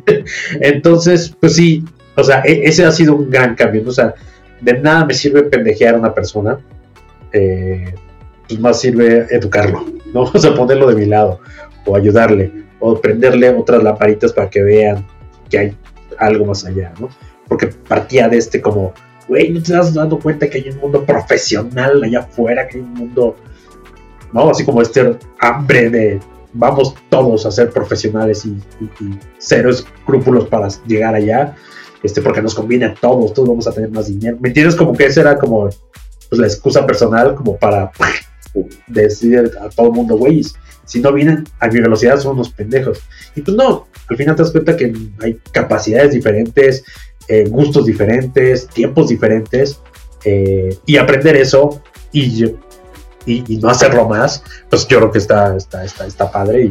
[0.60, 1.84] Entonces, pues sí,
[2.16, 3.82] o sea, e, ese ha sido un gran cambio.
[3.86, 4.14] O sea,
[4.60, 6.58] de nada me sirve pendejear a una persona,
[7.32, 7.94] eh,
[8.48, 9.84] pues más sirve educarlo,
[10.14, 10.22] ¿no?
[10.34, 11.40] O sea, ponerlo de mi lado
[11.86, 15.06] o ayudarle o prenderle otras lamparitas para que vean
[15.48, 15.76] que hay
[16.18, 17.08] algo más allá, ¿no?
[17.48, 18.92] Porque partía de este como,
[19.28, 22.84] güey, no te estás dando cuenta que hay un mundo profesional allá afuera, que hay
[22.84, 23.36] un mundo,
[24.32, 24.50] ¿no?
[24.50, 26.20] Así como este hambre de
[26.52, 28.58] vamos todos a ser profesionales y,
[29.38, 31.54] cero escrúpulos para llegar allá,
[32.02, 34.36] este, porque nos conviene a todos, todos vamos a tener más dinero.
[34.40, 34.74] ¿Me entiendes?
[34.74, 35.68] Como que esa era como
[36.28, 37.90] pues, la excusa personal como para
[38.86, 40.42] decir a todo el mundo, güey,
[40.84, 43.00] si no vienen a mi velocidad son unos pendejos.
[43.36, 46.84] Y pues no, al final te das cuenta que hay capacidades diferentes,
[47.28, 49.78] eh, gustos diferentes, tiempos diferentes,
[50.24, 51.80] eh, y aprender eso
[52.12, 52.44] y,
[53.24, 56.70] y, no hacerlo más, pues yo creo que está, está, está, está padre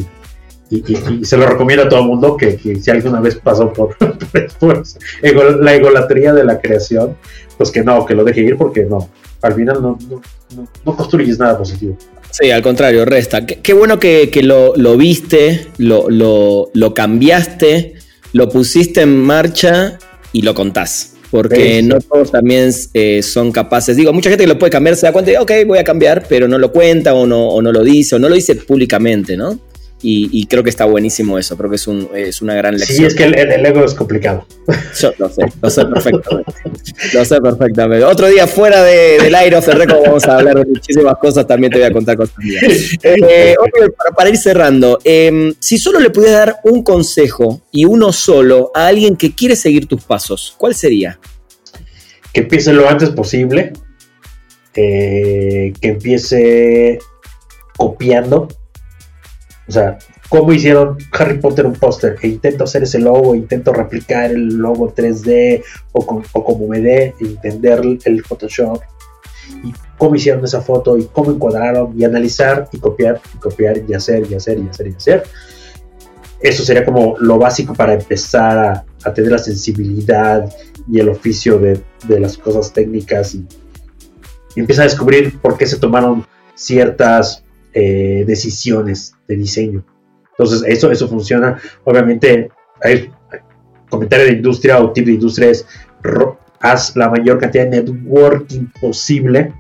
[0.69, 3.95] y, y, se lo recomiendo a todo el mundo que, si alguna vez pasó por,
[5.61, 7.15] la egolatría de la creación,
[7.57, 9.09] pues que no, que lo deje ir porque no,
[9.41, 11.97] al final no, no, no construyes nada positivo.
[12.31, 13.45] Sí, al contrario, resta.
[13.45, 17.95] Qué, bueno que, lo, viste, lo, cambiaste,
[18.33, 19.97] lo pusiste en marcha
[20.31, 21.15] y lo contás.
[21.31, 23.95] Porque no todos también eh, son capaces.
[23.95, 26.25] Digo, mucha gente que lo puede cambiar se da cuenta de, ok, voy a cambiar,
[26.27, 29.37] pero no lo cuenta o no, o no lo dice o no lo dice públicamente,
[29.37, 29.59] ¿no?
[30.01, 32.97] Y, creo que está buenísimo eso, creo que es, un, es una gran lección.
[32.97, 34.45] Sí, es que el, ego es complicado.
[34.97, 36.53] Yo lo sé, lo sé perfectamente.
[37.13, 38.05] lo sé perfectamente.
[38.05, 41.79] Otro día fuera de, del aire of vamos a hablar de muchísimas cosas, también te
[41.79, 42.63] voy a contar cosas mías.
[43.03, 43.55] Eh,
[44.15, 48.87] para, ir cerrando, em, si solo le pudieras dar un consejo y uno solo a
[48.87, 51.19] alguien que quiere seguir tus pasos, ¿cuál sería?
[52.33, 53.73] Que empiece lo antes posible,
[54.75, 56.99] eh, que empiece
[57.75, 58.47] copiando
[59.69, 59.99] o sea,
[60.29, 64.93] cómo hicieron Harry Potter un póster, e intento hacer ese logo, intento replicar el logo
[64.93, 66.05] 3D o,
[66.43, 68.81] como me dé entender el Photoshop,
[69.63, 73.93] y cómo hicieron esa foto y cómo encuadraron y analizar y copiar y copiar y
[73.93, 75.23] hacer y hacer y hacer y hacer.
[76.39, 80.49] Eso sería como lo básico para empezar a, tener la sensibilidad
[80.91, 83.45] y el oficio de, las cosas técnicas y
[84.55, 87.43] empieza a descubrir por qué se tomaron ciertas
[87.73, 89.85] eh, decisiones de diseño.
[90.31, 91.59] Entonces, eso, eso funciona.
[91.83, 92.49] Obviamente,
[92.81, 93.11] hay
[93.89, 95.65] comentario de industria o tip de industria es
[96.59, 99.53] haz la mayor cantidad de networking posible.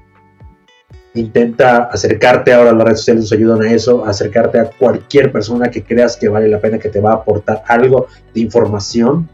[1.15, 5.83] Intenta acercarte ahora, las redes sociales nos ayudan a eso, acercarte a cualquier persona que
[5.83, 9.27] creas que vale la pena, que te va a aportar algo de información,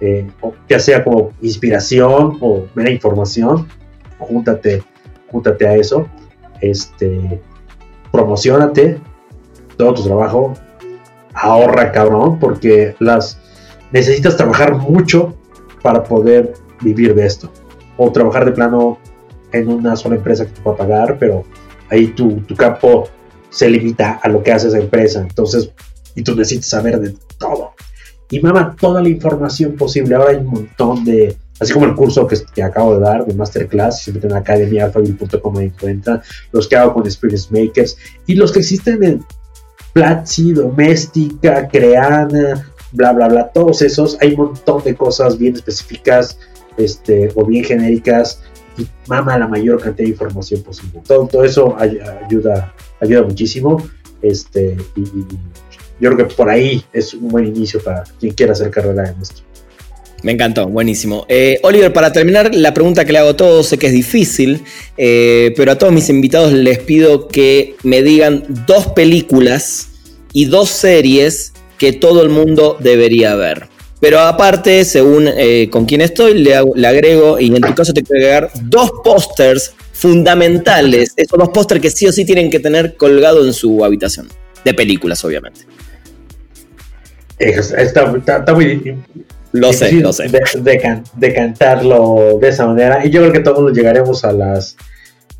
[0.00, 0.26] eh,
[0.68, 3.66] ya sea como inspiración o mera información,
[4.18, 4.82] júntate,
[5.30, 6.06] júntate a eso.
[6.60, 7.40] Este,
[8.14, 9.00] promocionate
[9.76, 10.54] todo tu trabajo,
[11.34, 13.40] ahorra cabrón, porque las
[13.90, 15.34] necesitas trabajar mucho
[15.82, 17.50] para poder vivir de esto.
[17.96, 18.98] O trabajar de plano
[19.50, 21.42] en una sola empresa que te pueda pagar, pero
[21.90, 23.08] ahí tu, tu campo
[23.50, 25.20] se limita a lo que hace esa empresa.
[25.20, 25.72] Entonces,
[26.14, 27.72] y tú necesitas saber de todo.
[28.30, 30.14] Y mama toda la información posible.
[30.14, 33.98] Ahora hay un montón de así como el curso que, acabo de dar de Masterclass,
[33.98, 37.96] si se meten en academiaalphaville.com me encuentran, los que hago con Experience Makers
[38.26, 39.24] y los que existen en
[39.92, 46.38] Platzi, Doméstica, Creana, bla, bla, bla, todos esos, hay un montón de cosas bien específicas
[46.76, 48.40] este, o bien genéricas
[48.76, 51.00] y mama la mayor cantidad de información posible.
[51.06, 53.80] Todo, todo eso ayuda, ayuda muchísimo.
[54.22, 55.04] Este, y,
[56.00, 59.20] yo creo que por ahí es un buen inicio para quien quiera hacer carrera en
[59.22, 59.42] esto.
[60.24, 61.26] Me encantó, buenísimo.
[61.28, 64.62] Eh, Oliver, para terminar, la pregunta que le hago a todos, sé que es difícil,
[64.96, 69.88] eh, pero a todos mis invitados les pido que me digan dos películas
[70.32, 73.68] y dos series que todo el mundo debería ver.
[74.00, 78.02] Pero aparte, según eh, con quién estoy, le, le, agrego, y en tu caso te
[78.02, 82.96] quiero agregar dos pósters fundamentales, esos dos pósters que sí o sí tienen que tener
[82.96, 84.28] colgado en su habitación,
[84.64, 85.66] de películas, obviamente.
[87.38, 88.06] Está,
[88.54, 88.96] muy
[89.54, 90.24] lo sé, lo sé.
[90.28, 93.06] De, cantarlo de esa manera.
[93.06, 94.76] Y yo creo que todos llegaremos a las.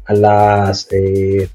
[0.04, 0.86] a las.
[0.92, 1.48] Eh,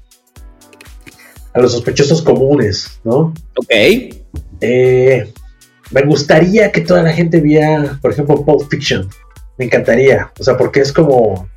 [1.54, 3.32] a los sospechosos comunes, ¿no?
[3.56, 3.70] Ok.
[4.60, 5.32] Eh,
[5.90, 9.08] me gustaría que toda la gente viera, por ejemplo, Pulp Fiction.
[9.56, 10.30] Me encantaría.
[10.38, 11.48] O sea, porque es como.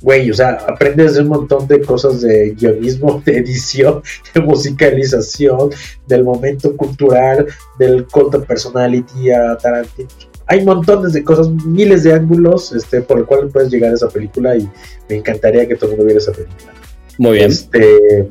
[0.00, 4.02] Güey, o sea, aprendes un montón de cosas de guionismo, de edición,
[4.34, 5.70] de musicalización,
[6.06, 7.46] del momento cultural,
[7.78, 10.08] del cult of personality a Tarantino.
[10.46, 14.08] Hay montones de cosas, miles de ángulos este, por el cual puedes llegar a esa
[14.08, 14.68] película y
[15.08, 16.72] me encantaría que todo el mundo viera esa película.
[17.18, 17.50] Muy bien.
[17.50, 18.30] Este,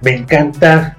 [0.00, 0.98] me encanta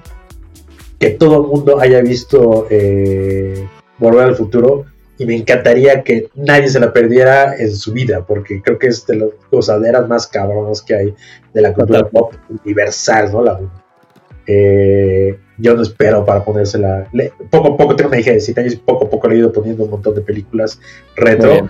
[0.98, 3.68] que todo el mundo haya visto eh,
[3.98, 4.86] Volver al Futuro
[5.18, 9.06] y me encantaría que nadie se la perdiera en su vida, porque creo que es
[9.06, 11.14] de las gozaderas más cabronas que hay
[11.52, 12.34] de la cultura pop
[12.64, 13.42] universal, ¿no?
[13.42, 13.60] La,
[14.46, 17.08] eh, yo no espero para ponérsela.
[17.50, 19.38] poco a poco tengo una hija de 7 años y poco a poco le he
[19.38, 20.80] ido poniendo un montón de películas
[21.16, 21.68] retro.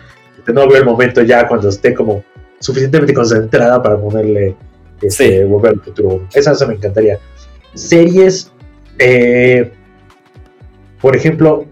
[0.53, 2.24] No veo el momento ya cuando esté como
[2.61, 4.57] suficientemente concentrada para ponerle
[5.03, 6.26] este, Volver al Futuro.
[6.34, 7.18] Esa, me encantaría.
[7.74, 8.51] Series,
[8.99, 9.70] eh,
[11.01, 11.66] por ejemplo,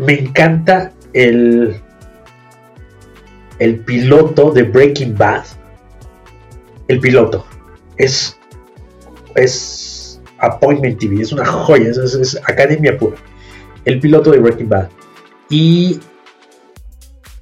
[0.00, 1.76] me encanta el,
[3.58, 5.44] el piloto de Breaking Bad.
[6.88, 7.46] El piloto.
[7.96, 8.38] Es,
[9.34, 13.16] es Appointment TV, es una joya, es, academia pura.
[13.84, 14.88] El piloto de Breaking Bad.
[15.50, 16.00] Y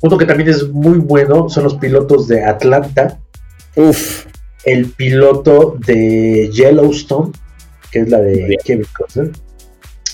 [0.02, 3.20] uno que también es muy bueno son los pilotos de Atlanta.
[3.76, 4.26] Uf.
[4.64, 7.30] El piloto de Yellowstone,
[7.92, 9.30] que es la de Kevin Costner.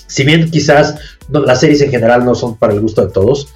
[0.07, 0.95] Si bien quizás
[1.29, 3.47] las series en general no son para el gusto de todos,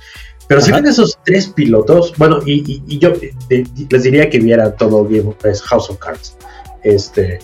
[0.48, 3.14] pero si ven esos tres pilotos, bueno, y, yo
[3.50, 6.36] les diría que viera todo Game of House of Cards.
[6.84, 7.38] Este,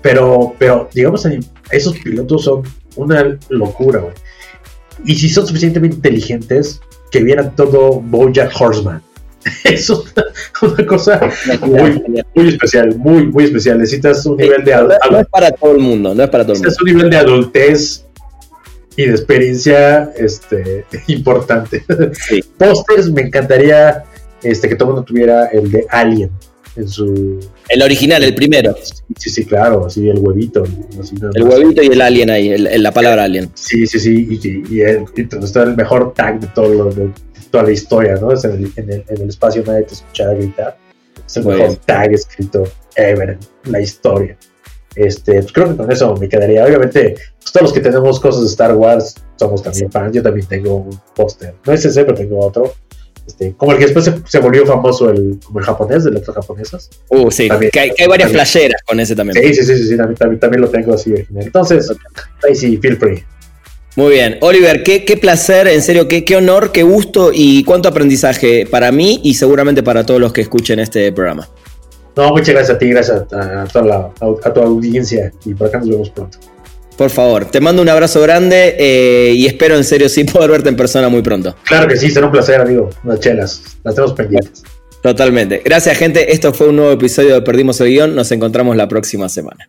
[0.00, 1.26] pero, pero digamos,
[1.70, 2.62] esos pilotos son
[2.96, 4.14] una locura, güey.
[5.04, 6.80] Y si son suficientemente inteligentes,
[7.10, 9.02] que vieran todo Bojack Horseman.
[9.64, 11.20] Es una, cosa
[11.62, 13.78] muy, especial, muy, muy especial.
[13.78, 14.98] Necesitas un nivel de adultez.
[15.10, 16.68] No es para todo el mundo, no es para todo el mundo.
[16.68, 18.04] Necesitas un nivel de adultez
[18.96, 21.84] y de experiencia este, importante.
[22.28, 22.44] Sí.
[22.58, 24.04] Pósters, me encantaría
[24.42, 26.30] este, que todo el mundo tuviera el de Alien
[26.76, 27.40] en su...
[27.68, 28.76] El original, el primero.
[29.16, 30.64] Sí, sí, claro, así el huevito.
[31.34, 33.50] el huevito y el alien ahí, la palabra alien.
[33.54, 35.04] Sí, sí, sí, y, y, el,
[35.42, 37.12] está el mejor tag de todo lo,
[37.50, 38.32] toda la historia, ¿no?
[38.32, 40.78] Es en, el, en, el, espacio nadie te escuchará gritar.
[41.26, 42.64] Es el mejor tag escrito
[42.96, 44.36] ever en la historia.
[44.96, 46.64] Este, pues creo que con eso me quedaría.
[46.64, 50.14] Obviamente, pues todos los que tenemos cosas de Star Wars somos también fans.
[50.14, 51.54] Yo también tengo un póster.
[51.66, 52.72] No es ese, pero tengo otro.
[53.26, 56.90] Este, como el que después se, volvió famoso el, como el japonés, de letras japonesas.
[57.08, 59.40] Uh, sí, que, hay, varias playeras con ese también.
[59.40, 61.92] Sí, sí, sí, sí, también, también, lo tengo así Entonces,
[62.42, 63.24] ahí sí, feel free.
[64.00, 64.38] Muy bien.
[64.40, 69.20] Oliver, qué, placer, en serio, qué, qué, honor, qué gusto y cuánto aprendizaje para mí
[69.22, 71.46] y seguramente para todos los que escuchen este programa.
[72.16, 74.10] No, muchas gracias a ti, gracias a, toda la,
[74.42, 76.38] a tu audiencia y por acá nos vemos pronto.
[76.96, 80.70] Por favor, te mando un abrazo grande eh, y espero en serio sí poder verte
[80.70, 81.54] en persona muy pronto.
[81.64, 82.88] Claro que sí, será un placer, amigo.
[83.04, 84.62] Unas chelas, las tenemos pendientes.
[85.02, 85.60] Totalmente.
[85.62, 86.32] Gracias, gente.
[86.32, 88.14] Esto fue un nuevo episodio de Perdimos el Guión.
[88.14, 89.68] Nos encontramos la próxima semana.